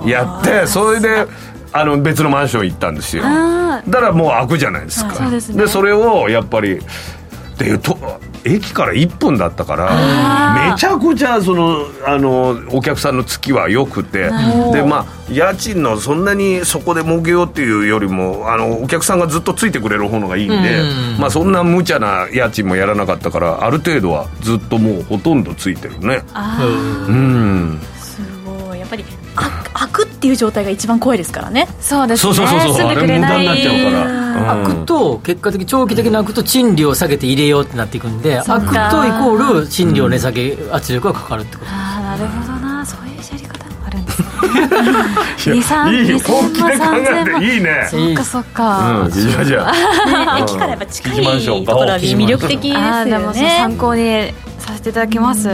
[0.09, 1.27] やってそれで
[1.73, 3.25] あの別のマンション行ったんですよ。
[3.25, 5.29] だからもう開くじゃないですか。
[5.29, 6.81] で、ね、それをやっぱり
[7.55, 7.97] っていうと
[8.45, 14.25] 駅から1分だったからめちゃくちゃそのあのお客さんの月は良くて
[14.73, 20.83] でまあ家賃のそんなにそこで儲けようっていうよりもあのお客さんがずっとついてくれる方のがいいんで、
[21.19, 26.23] まあ、そんな無茶な家賃もやらなかったからある程度はずっともうほとんどついてるね。
[27.09, 27.81] うん。
[27.97, 28.81] すごい。
[28.81, 29.24] やっぱり開
[29.95, 31.69] くっていう状態が一番怖いですからね。
[31.81, 32.35] そうですね。
[32.35, 32.87] そうそうそうそう。
[32.89, 34.25] あれ無駄になっちゃうから。
[34.35, 41.71] 開くと結果的長期的な開くと賃料を下げて入れようってなっていくんで開くとイコール賃料値下げ圧力がかかるってこと。
[41.71, 42.85] ああなるほどな。
[42.85, 44.29] そういうやり方もあるんですね。
[45.61, 47.89] 23いい本気で考えていいね。
[47.89, 49.73] そっかそっか、うん、じゃじゃ
[50.39, 53.57] 駅からやっぱ近いところは魅力的ですよね。
[53.61, 55.49] 参考にさせていただきます、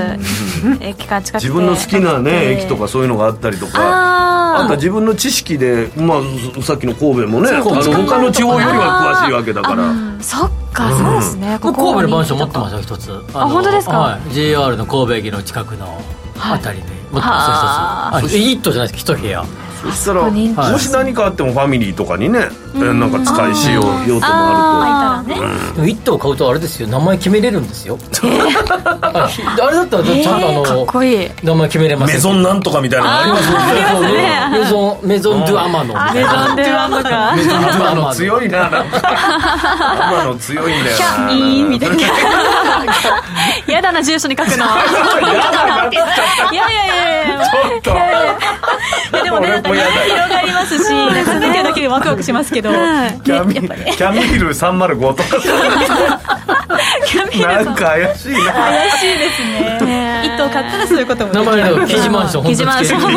[0.80, 4.30] 駅から近く自分の好きなね駅とかそういうのがあったりとか。
[4.52, 9.94] あとは自分の知識で、まあ、さっきの神戸もねあの他の地方よりは詳しいわけだから。
[10.20, 13.24] そっかそうですね、神戸のマンション持ってますよ一つ。
[13.32, 16.02] あ本当ですか、はい、JR の神戸駅の近くの
[16.38, 18.36] あたりで持ってます一つ。
[18.38, 19.44] 一棟じゃないです一部屋
[19.82, 22.40] そしたらもし何かあってもファミリーとかにね
[22.74, 25.40] なんか使いしよう用途もあると、
[25.74, 29.28] でも1頭買うとあれですよ名前決めれるんですよあ
[29.70, 30.86] れだったらちゃんとあの、
[31.42, 33.50] 名前決めれますメゾンなんとかみたいなのあります
[34.12, 38.70] ねメゾンメゾン・ドゥ・アマノメゾン・ドゥ・アマノかメゾン・ドゥ・アマノ強いなア
[40.12, 41.96] マノ強いんだよなキャーイーみたいな
[43.66, 44.58] 嫌だな住所に書くのい
[46.54, 47.80] やいやいやいやちょっ
[49.12, 55.38] とでもね広がりますし考えてるだけでワクワクしますけど、キャミキャミール305とか
[57.38, 58.52] なんか怪しいな。
[58.52, 59.42] 怪しいです
[59.84, 60.22] ね。
[60.24, 63.00] 一頭買ったらそういうことも名前の記事マンション記事マンション。
[63.00, 63.08] も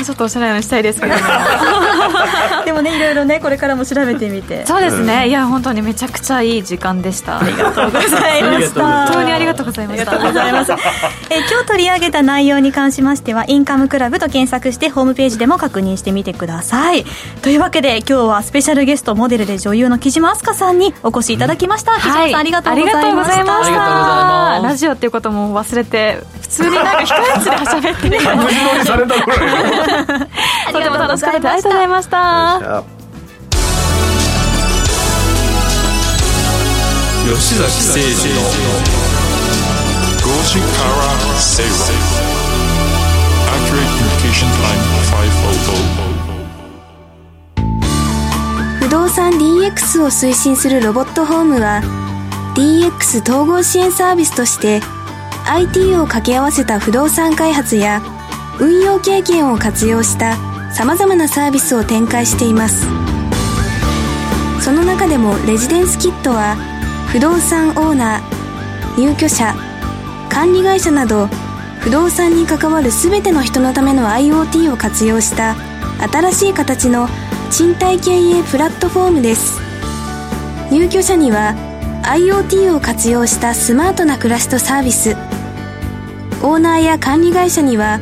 [0.00, 1.20] うちょっとおしゃれなしたいですけど、ね、
[2.64, 4.66] でもねいろいろねこれからも調べてみて。
[4.66, 7.38] そうですね、いや本当にめちゃくちゃいい時間でした。
[7.38, 8.82] ありがとうございました。
[8.82, 10.12] 本当にありがとうございました。
[10.12, 10.72] ありがとうございます。
[11.30, 17.04] え今日取り上げた内容に関しましてはインカムクラブと検索してホームページでも確認してみてください。
[17.42, 24.60] というわけで今日はスペシャルゲストモデルで女優の木島明日香さんにお越しいただきました、うん、木島さん、ありがとうございました。
[24.62, 29.89] ラジオっていうことも忘れて普通になんか控え室で喋ってねされたぐらい
[30.72, 32.82] とても楽しかったありがとうございました。
[37.30, 38.40] 吉崎誠二の
[40.20, 40.84] 5時から
[41.38, 41.70] 正論
[43.46, 45.20] Accurate Communication Line 500
[48.80, 51.80] 不動産 DX を推進するロボットホームは
[52.56, 54.80] DX 統合支援サービスとして
[55.46, 58.02] IT を掛け合わせた不動産開発や
[58.60, 60.36] 運用経験を活用した
[60.72, 62.86] 様々なサービスを展開しています。
[64.60, 66.56] その中でもレジデンスキットは
[67.08, 69.54] 不動産オーナー入居者
[70.28, 71.28] 管理会社など
[71.80, 75.56] 不動産に関わる全ての人のための IoT を活用した
[76.12, 77.08] 新しい形の
[77.50, 79.58] 賃貸経営プラットフォームです。
[80.70, 81.54] 入居者には
[82.04, 85.16] IoT を活用したスマートな暮らしとサービス。
[86.42, 87.98] オーナーや管理会社には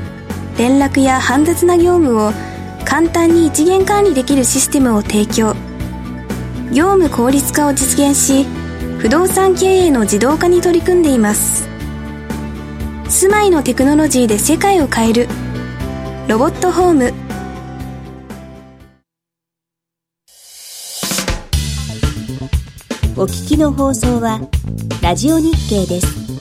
[0.58, 2.32] 連絡や煩雑な業務を
[2.84, 5.54] 簡単に一元管理できるシステムを提供。
[6.72, 8.44] 業務効率化を実現し
[8.98, 11.68] 不動産経営の自動化に取り組んでいます。
[13.08, 15.28] 住まいのテクノロジーで世界を変える
[16.26, 17.14] ロボットホーム。
[23.16, 24.40] お聞きの放送は
[25.02, 26.37] ラジオ日経です。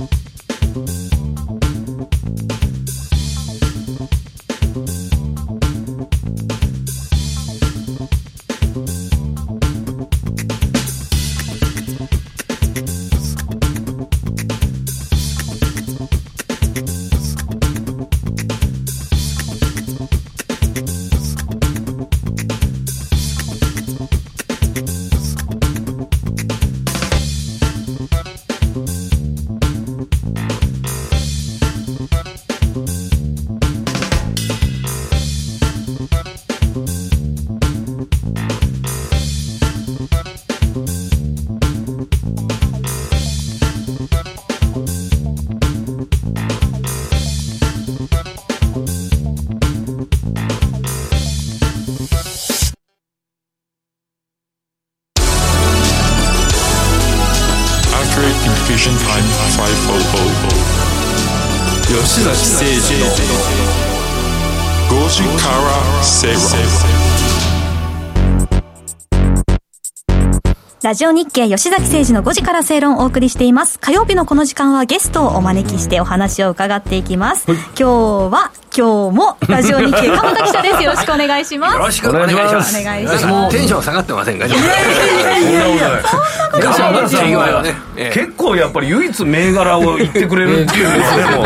[70.88, 73.77] ラジオ日経吉崎誠二の5時から正論をお送りしています。
[73.77, 77.45] 火曜日のこの時間はゲストをお招きしてお話を伺っていきます。
[77.51, 77.83] 今日
[78.31, 80.84] は今日もラジオ日経鎌田記者です。
[80.84, 81.73] よろしくお願いします。
[81.73, 82.80] よろしくお願いします。
[82.80, 83.57] お願いします。
[83.57, 84.45] テンション下がってませんか？
[84.45, 87.73] いやいやいやいやそんなことない
[88.13, 91.41] 結構やっぱり唯一銘柄を言ってくれるっていうのはねも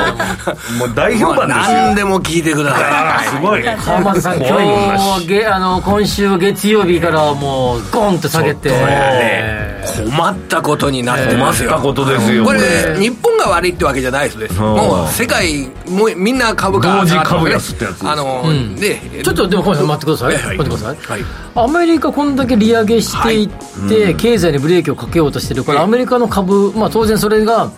[0.76, 1.64] う もう大評判ですよ。
[1.78, 3.28] 何でも聞いてください。
[3.30, 3.64] すごい。
[3.64, 4.48] 鎌田さん今
[5.18, 8.72] 日あの今週月曜日からもうゴンと下げて
[10.06, 11.70] 困ったことになってますよ。
[11.72, 12.44] 困ったことですよ。
[12.44, 12.60] これ
[13.00, 14.54] 日本が悪いってわけじゃないです。
[14.60, 21.26] もう世界もみんな株価株安ってやつあの、うん、でちょっとでも小さん待ってください、はい、待ってください、はい、
[21.56, 23.50] アメリカこんだけ利上げしていっ
[23.90, 25.64] て、はい、経済にブレーキをかけようとしてる。
[25.64, 27.72] から、アメリカの株、まあ、当然それが、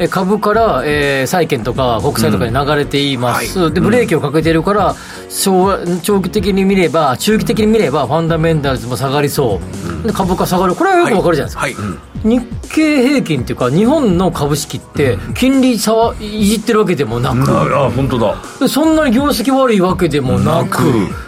[0.00, 4.94] うん、株から、えー、債券とか国債とかに流れています、うん、でブレーキをかけてるから、
[5.30, 9.60] 長期的に見れば中期的に見ればファンダメンタルズも下がりそ
[10.04, 10.74] う、で株価下がる。
[10.74, 18.68] これはよくわかるじゃないですか、日経平均っていうか日本の株式って金利差はいじってるわけでもなく、あ本当だ。
[18.68, 20.82] そんなに業績悪いわけでもなく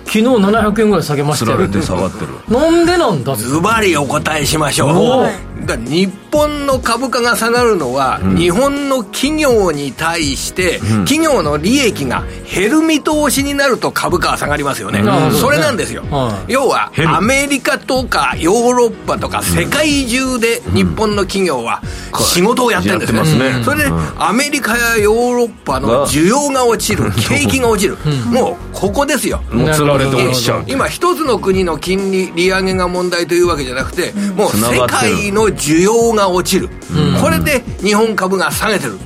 [0.05, 1.59] 昨日700円ぐらい下げましたよ。
[1.59, 2.29] れて下がってる。
[2.49, 5.55] なんでなんだズバリお答えしましょう。
[5.65, 16.05] 日本の株価が下がるのは、うん、日本の企業に対して、うん、企業の利益が減る見通しになると株価は下がりますよね、うん、それなんですよ、
[16.49, 21.81] 要はアメリカとかヨーロッパとか世界中で日本の企業は
[22.19, 27.97] 仕事をやってるんですね,、それでアメリカやヨーロッパの需要が落ちる景気が落ちる、
[28.31, 29.43] もうここですよ。
[29.51, 38.97] もうつられて落ちちゃう今一つの国の金利利上げが問題というわけじゃなくてもう世界の需要が落ちる、うん、これで日本株が下げてる、う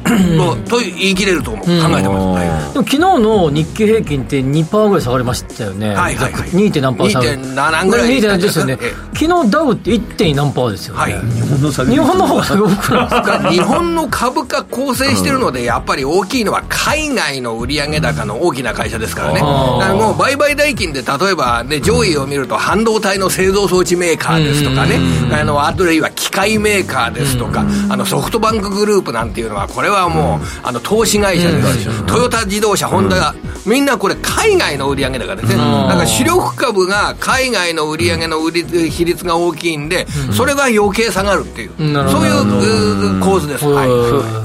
[0.56, 6.80] ん、と言い切れると思う、考えてます、はい、でも昨日の日経平均って2%ぐらい下がりましたよね、はいはいはい、2.
[6.80, 7.38] 何パー下がる。
[7.38, 8.78] 2.7ぐらい2.7ですよね、
[9.14, 10.34] 昨日ダウって 1.
[10.34, 19.40] 何パーですよね、はい、日本の日本の方がすごくない 日本の株価構成してるのでやっぱり大きいのは海外の売上高の大きな会社ですからね。
[19.42, 24.98] あのもう売買代金で例えば、ね、上位を見ると半導体の製造装置メーカーですとかね。
[25.32, 33.34] あのあるいは機械メーカーですとか、あのソフトバンクグループなんていうのは、これはもう、あの投資会社です、トヨタ自動車、ホンダ、
[33.66, 43.64] みんなこれ、海外の売り上げだからね、だから主力株が海外の売り上げの売り比率が大きいんで、それが余計下がるっていう、そういう構図です。
[43.66, 43.84] は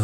[0.00, 0.03] い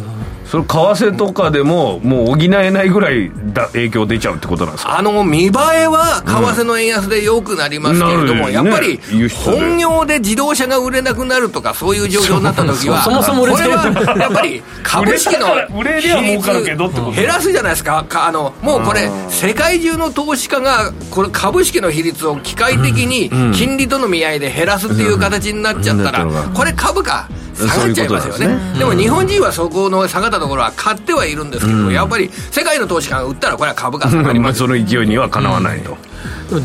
[0.51, 4.99] それ為替とかでももう補えないぐらいだ影響出ちゃうってことなんですか？
[4.99, 5.51] あの見栄え
[5.87, 8.99] は為替の円安でよくなりますけれども、うん、やっぱり
[9.45, 15.55] 本業で自動車が売れなくなるとかそういう状況になった時はそもそもこれはやっぱり株式の
[17.13, 18.05] 減らすじゃないですか。
[18.13, 27.29] あのもうこれ世界中の投資家がこれ株式の比率を機械的に金利との見合いで減らすっていう形になっちゃったらこれ株価
[27.67, 35.97] 下がっちゃいますよね、ね、でも日本人はそこの下がったところは買ってはいるんですけど、うん、やっぱり世界の投資家が売ったらこれは株価下がりますその勢いにはかなわないと、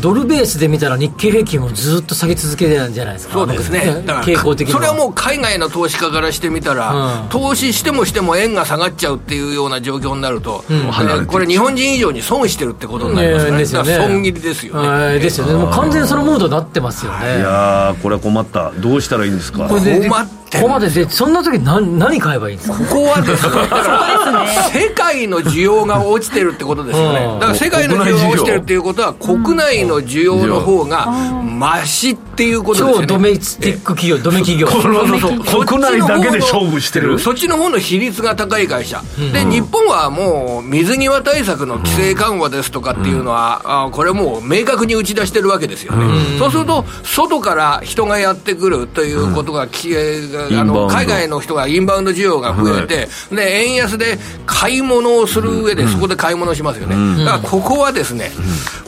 [0.01, 3.33] ドルベースで見たら日経平均もずっと下げ続けてるんじゃないですか。
[3.33, 4.03] そうですね。
[4.23, 13.95] 傾向的にそれはもう海外の投資家からしてみたら、うん、投資してもしても円が下がっちゃうっていうような状況になると、うん、これ日本人以上に損してるってことになりますね,、ですよね。
[13.95, 15.19] 損切りですよね。
[15.19, 15.53] ですよね。
[15.53, 17.37] もう完全にそのムードになってますよね。
[17.37, 18.71] いやこれ困った。
[18.77, 19.67] どうしたらいいんですか？
[19.67, 22.77] 困ってここまででそんな時何何買えばいいんですか？
[22.77, 24.87] ここはですね。
[24.87, 33.07] 世界の需要が落ちてるってことですよね、だから世界の需要が落ちてるっていうことは国内の需要の方がましっていうことですよね。
[33.07, 34.67] 超ドメスティック企業ドメ企業。
[34.67, 37.19] 国内だけで勝負してる。
[37.19, 39.01] そっちの方の比率が高い会社、
[39.33, 58.31] で日本はもう水際対策の規制緩和ですとかっていうのは、あこれもう明確に打ち出してるわけですよね、そうすると外から人がやってくるということが、あの海外の人がインバウンド需要が増えて、で円安で買い物をする上で、そこで買い物しますよね、だからここはですね、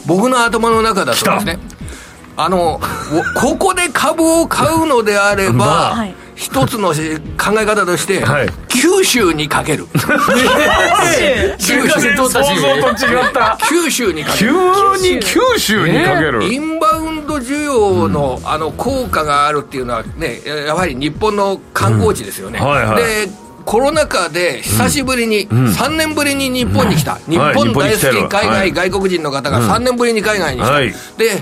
[0.06, 1.58] 僕の頭の中だとですね、
[2.36, 2.80] あの
[3.34, 9.86] ここで株を買うのであれば、はい一つの考え方として、はい、九州にかける。
[11.58, 13.58] 九州と想像と違った。
[13.68, 14.54] 九州にかける。
[14.96, 16.42] 急に九州にかける。
[16.50, 22.58] インバウンド需要の、あの効果があるっていうのはね、やはり日本の観光地ですよね。
[22.58, 23.28] うんはいはい、で
[23.70, 31.40] コロナ禍で久しぶりに、うん、3年ぶりに日本に来た、日本大好き海外、はい、外国人の方が3年ぶりに海外に来た、はい、で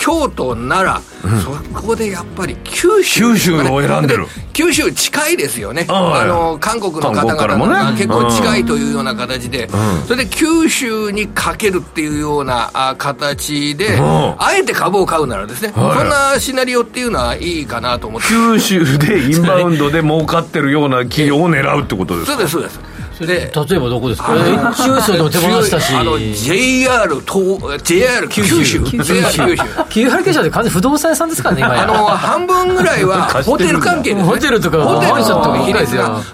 [0.00, 0.82] 京都、奈
[1.24, 4.26] 良、うん、そこでやっぱり九州、九州を選んでる。
[4.54, 9.70] 九州近いですよね、あの韓国の方々が結構近いというような形で、
[10.06, 18.28] それで九州にかけるっていうような形で、あえて株を買うならですね、こんなシナリオっていうのはいいかなと思って。
[18.28, 22.32] 九州でインバウンドで儲かってるような企業を狙うってことですか？
[22.36, 22.80] そうです、そうです。
[23.20, 24.34] で例えばどこですか？
[24.34, 25.94] 越中層でも手放したし。
[25.94, 28.56] あの JR 東 JR 九州。
[28.56, 28.84] 九州。
[28.84, 29.22] 九州。
[29.30, 29.62] 九州。
[29.90, 35.54] 経社で完全不動産屋さんですからね今あの半分ぐらいはホテル関係です、ね、ホテルとかホテルとか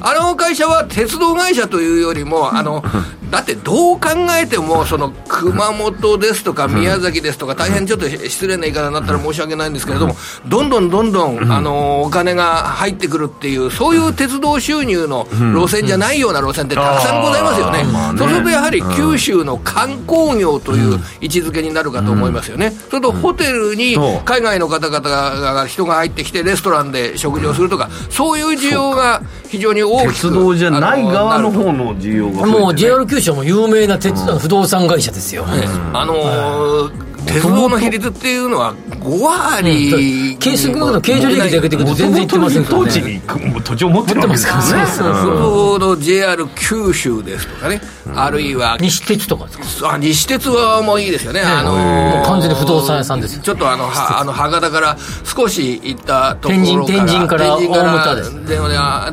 [0.00, 2.82] あの会社は鉄道会社というよりもあの
[3.30, 4.10] だってどう考
[4.40, 10.14] えてもその熊本ですとか宮崎ですとか大変ちょっと失礼な言い方になったら申し訳ないんですけれども
[10.46, 17.84] どんどんどんどんあのお金が入ってくるっていうそういう鉄道収入の路線じゃないような路線ってたくさんございますよね、
[18.16, 35.46] そうするとやはり九州の観光業という位置づけになるかと思いますよね、それとホテルに海外の方々が人が入ってきて、レストランで食事をするとか、そういう需要が非常に大きく鉄道じゃない側の方の需要が、もう JR 九州も有名な鉄、不動産会社ですよ、
[35.94, 42.84] あのー鉄道の比率っていうのは5割、うん、計測の経常利益だけで全然いってませんからね。
[42.86, 43.20] 土地に
[43.62, 44.86] 土地を持ってますからね。
[44.86, 45.22] そうそ
[45.76, 47.80] うそう JR 九州ですとかね、
[48.14, 49.92] あるいは西鉄とかですか？
[49.94, 56.98] あ西鉄はもういいですよね、あのー、完全に不動産屋さんですちょっとあのはあの博多から少し行ったところから。
[56.98, 58.34] 天神から大牟田です。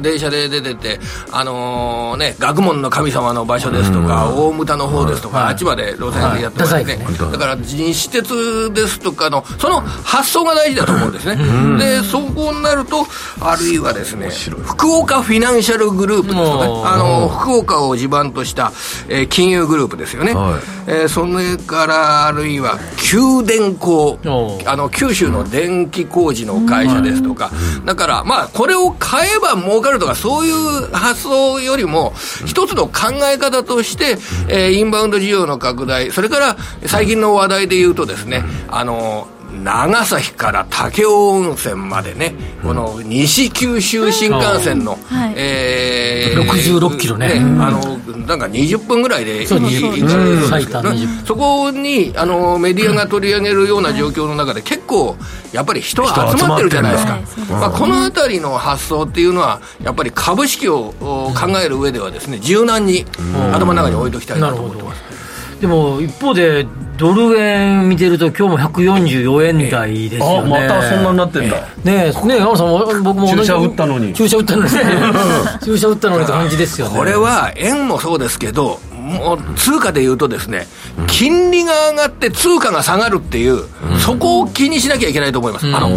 [0.02, 1.00] 電車で出てて
[1.32, 6.98] あのー、ね学問の神様の場所ですとか、大牟田の方ですとか、あっちまで路線でやってますね、
[7.32, 11.38] だから西私鉄ですとかのその発想が大事だと思うんですね、
[11.78, 13.06] でそこになると
[13.40, 14.30] あるいはですね
[14.64, 18.72] 福岡フィナンシャルグループですとか、ね、あの福岡を地盤とした、
[19.08, 24.20] えー、金融グループですよね、はい、えー、それからあるいは九電工。
[24.66, 27.52] あの九州の電気工事の会社ですとか、
[27.86, 32.14] だからまあこれを買えば儲かるとかそういう発想よりも
[32.46, 34.18] 一つの考え方として、
[34.50, 39.28] えー、インバウンド需要の拡大それから最近の話題でいうとですね、あの
[39.62, 42.34] 長崎から武雄温泉までね、
[42.64, 55.16] この西九州新幹線の、はい、えー、66キロね、あのなんか20分ぐらいで行かれるんですそこにあのメディアが取り上げるような状況の中で、結構、
[55.52, 57.20] やっぱり人は集まってるじゃないですか、
[57.52, 61.34] まあ、この辺りの発想っていうのは、やっぱり株式を考
[61.64, 63.06] える上ではですね、柔軟に
[63.54, 65.23] 頭の中に置いときたいなと思ってます。
[65.64, 71.56] でも一方でドル円見てると今日も144円台ですよね、あまたそんなになってんだ。
[71.86, 74.14] ねえね山さんも僕も注射打ったのに。
[74.14, 74.70] 注射打ったのに
[75.64, 76.98] 注射打ったのにって感じですよね。
[76.98, 80.68] これは円もそうですけどもう通貨でいうとですね、
[81.08, 85.90] 金利が上がって通貨が下がるっていう、うん、そこを気にしなきゃいけないと思います、うん、あの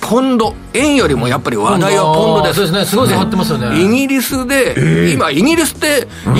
[0.00, 3.80] ポンド、円よりもやっぱり話題はポンドです、そうですね、すごい下がってますよね。
[3.80, 6.36] イギリスで、えー、今、イギリスって、うん、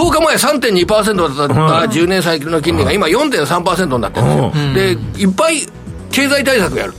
[0.00, 1.54] 10日前3.2%だった
[1.92, 5.16] 10年債の金利が今4.3%になってるんですよ。
[5.16, 5.66] で、いっぱい
[6.10, 6.94] 経済対策やる。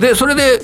[0.00, 0.60] で、それで、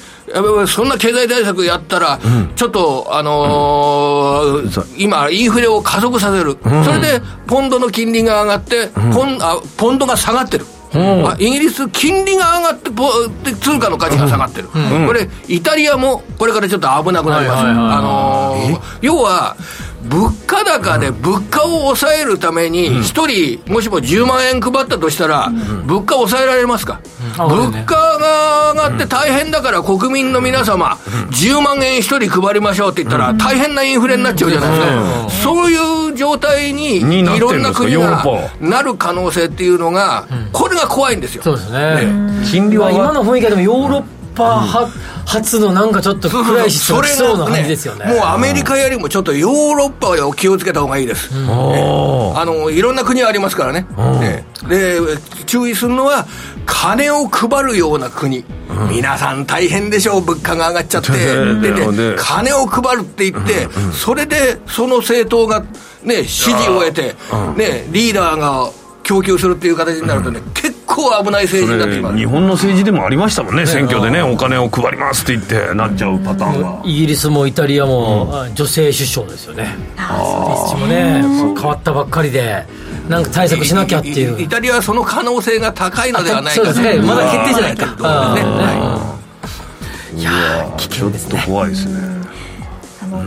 [0.67, 2.19] そんな経済対策やったら、
[2.57, 10.67] ちょっと、あのー、今、インフレを加速させる、それでポンドの金利が上がって、ポンあポンドが下がってる。
[10.95, 14.69] あイギリス、金利が上がって、通貨の価値が下がってる、
[15.07, 17.65] これ、イタリアもこれからちょっと危なくなります。
[17.65, 19.57] あの要は
[20.05, 25.51] 物価高で物価を抑えるために、1人、もしも10万円配ったとしたら、
[25.85, 27.01] 物価抑えられますか、
[27.39, 30.99] 物価が上がって大変だから国民の皆様、
[31.31, 38.25] 10万円1人配りましょうって言ったら、大変なインフレになっちゃうじゃないですか、そういう状態にいろんな国が
[38.61, 41.43] なる可能性っていうのが、これが怖いんですよ。
[41.43, 42.09] そうですね。
[42.51, 44.03] 金利は今の雰囲気でもヨーロッ
[44.35, 44.89] パ
[45.27, 53.87] 初のなんかちょっとクライシスが来そうな感じですよね、もうアメリカよりもちょっとヨーロッパを気をつけた方がいいです、ね、あのいろんな国ありますからね、
[54.21, 54.99] ねで
[55.47, 56.27] 注意するのは
[56.67, 58.45] 金を配るような国、
[58.91, 60.23] 皆さん大変でしょう。
[60.23, 61.11] 物価が上がっちゃって。
[61.13, 65.65] で金を配るって言って、それでその政党が
[66.03, 67.17] ね支持を得て、
[67.57, 68.71] ねリーダーが
[69.03, 76.83] 供給するっていう形になるとね、結構危ない政治になってきます日本の政治でもありましたもんね、選挙でね、お金を配りますって言ってなっちゃうパターンは。
[76.85, 82.65] イギリスもイタリアも、女性首相ですよね、あそっちもね、変わったばっかりで。
[83.09, 84.41] なんか対策しなきゃっていう。
[84.41, 87.01] イタリアはその可能性が高いのではないかそうですね。
[87.01, 90.23] まだ決定じゃないか、ね、い。
[90.23, 91.33] や危険ですね。
[91.33, 92.12] ちょっと怖いですね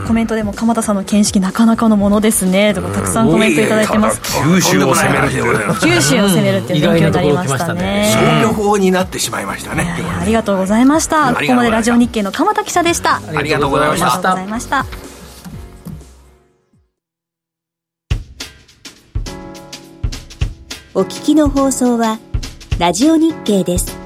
[0.08, 4.22] コメントでも鎌田さんの見識なかなかのものですねとかたくさんコメントいただいてます。
[4.44, 5.30] 九州を攻める
[5.82, 8.12] 九州を攻めるっていう勉強になりましたね。
[8.14, 9.84] 消去法になってしまいましたね
[10.22, 11.34] ありがとうございました。
[11.34, 13.22] ここまでラジオ日経の鎌田記者でした。
[13.36, 13.90] ありがとうござい
[14.48, 14.86] ました。
[20.98, 22.20] お聞きの放送は
[22.80, 24.05] ラジオ日経です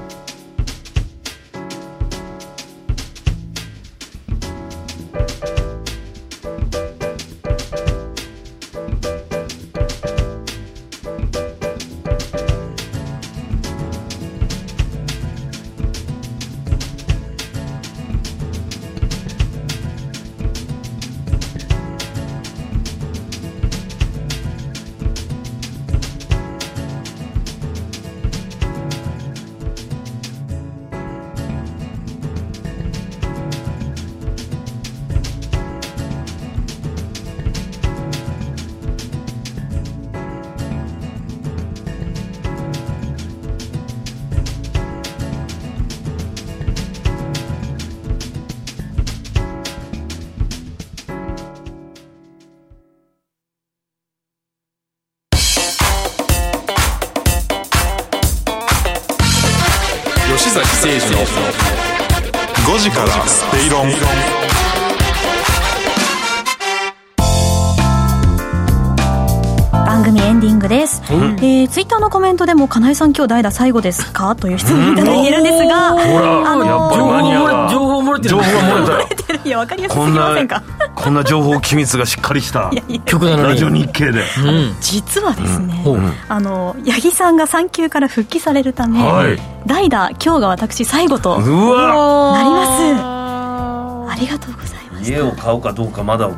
[72.10, 74.36] コメントでも金井さん今日代打最後ですか？
[74.36, 76.66] という質問いただいているんですが、あの
[77.70, 78.30] 情報漏れてる。
[78.30, 79.40] 情報漏れてる。
[79.46, 80.48] いや分かりやすすぎません。
[80.48, 80.64] か
[80.96, 82.72] こんな情報機密がしっかりした
[83.06, 83.50] 曲なのに。
[83.50, 84.24] ラジオ日経で、
[84.82, 85.84] 実はですね、
[86.28, 89.00] あの八木さんが産休から復帰されるため、
[89.66, 91.50] 代打今日が私最後となり
[92.50, 94.12] ます。
[94.12, 95.12] ありがとうございます。
[95.12, 96.30] 家を買うかどうかまだ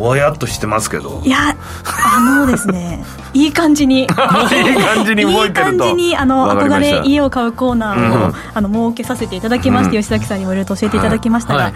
[0.00, 1.20] ぼわやっとしてますけど。
[1.24, 4.00] いやあのですね いい感じに。
[4.00, 5.72] いい感じに動いてると。
[5.72, 11.72] いい感じにあの憧れ家を買うコーナーを、うん、あの設けさせていただきまして、うん、吉崎さんにもいろいろと教えていただきましたが、は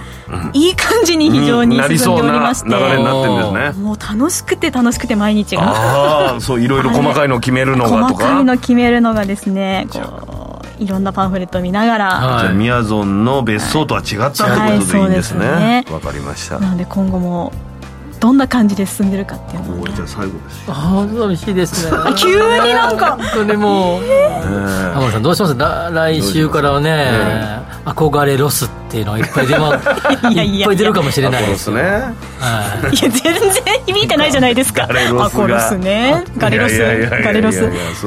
[0.54, 2.16] い、いい感じに非常に進ん。
[2.16, 3.84] でおりまして、流れになってるんですね。
[3.84, 5.62] もう楽しくて楽しくて毎日が。
[5.64, 8.24] ああそういろいろ細かいのを決めるのがとか。
[8.24, 14.42] 細かいの決めるのがですねこういろんなパンフレットを見ながら、はい、じゃあみやぞんの別荘とは違ったって
[14.78, 15.46] ことでいいんですね。
[15.46, 16.58] わ、はいね、かりました。
[16.58, 17.52] なので今後も
[18.24, 21.98] どんな感じで進んでるかっていうのを、ね、じゃあ最後ですああ寂しいですね。
[22.16, 23.18] 急になんか。
[23.20, 24.42] 本当にもう、え。
[24.46, 25.54] ー、浜田さんどうします？
[25.92, 27.10] 来週からはね、
[27.84, 29.80] 憧れロスっていうのがいっぱい出ま
[30.30, 33.34] いやいっぱい出るかもしれないですね、はい、いや全然
[33.86, 34.88] 響いてないじゃないですか。
[35.20, 36.24] アコロスね。
[36.36, 36.78] ガレロス。
[36.78, 37.60] ガレロス。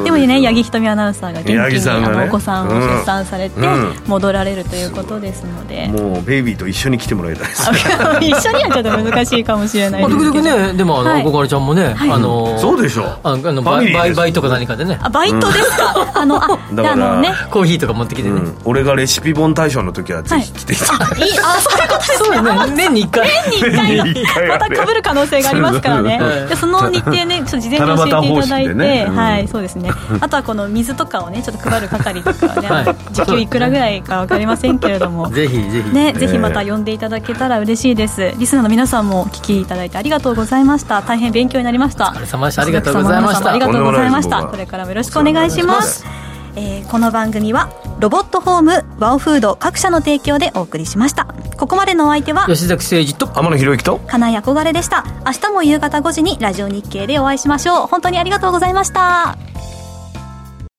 [0.04, 3.60] でもね八木ひとみアナウンサーが元気に、あのお子さんを出産されて
[4.08, 7.70] 戻られるということですので、もうベイビーと一緒に来てもらいたいです。
[8.22, 14.98] 一緒にはちょっと難しいかもしれない時々ねでもあの憧れちゃんもね、あのそうでしょあのバイバイとか何かでね。
[15.02, 16.12] あバイトですか？
[16.16, 17.34] あのああのね。
[17.52, 22.76] コーヒーとか持ってきてね、俺がレシピ本大賞の時はぜひ来ていただいて、いいあそういうことですね。
[22.76, 23.28] 年に1回。
[23.60, 24.48] 年に1回。
[24.48, 26.20] またかぶる可能性がありますからね。
[26.50, 29.92] でその日程ねちょっと事前に教えていただいて、はいそうですね。
[30.20, 35.30] あとはこの水とかをねちょっと配る係とかね、時給いくらぐらいか分かりませんけれども。
[35.32, 35.94] ぜひぜひ。
[35.94, 38.34] ねぜひまた呼んでいただけたら嬉しいです。
[38.38, 41.02] リスナーの皆さんもお聞きいただいてありがとうございました。
[41.02, 42.10] 大変勉強になりました。
[42.10, 42.62] お疲れ様でした。
[42.62, 43.50] ありがとうございました。
[43.50, 44.44] ありがとうございました。
[44.44, 46.27] これからもよろしくお願いします
[46.58, 51.26] えー、この番組はロボットホームワオフード各社の提供でお送りしました。
[51.56, 55.06] ここまでのお相手は吉崎誠二と天野博之と金井憧れでした。
[55.26, 57.88] 明日も夕方5時にラジオ日経でお会いしましょう。
[57.88, 59.38] 本当にありがとうございました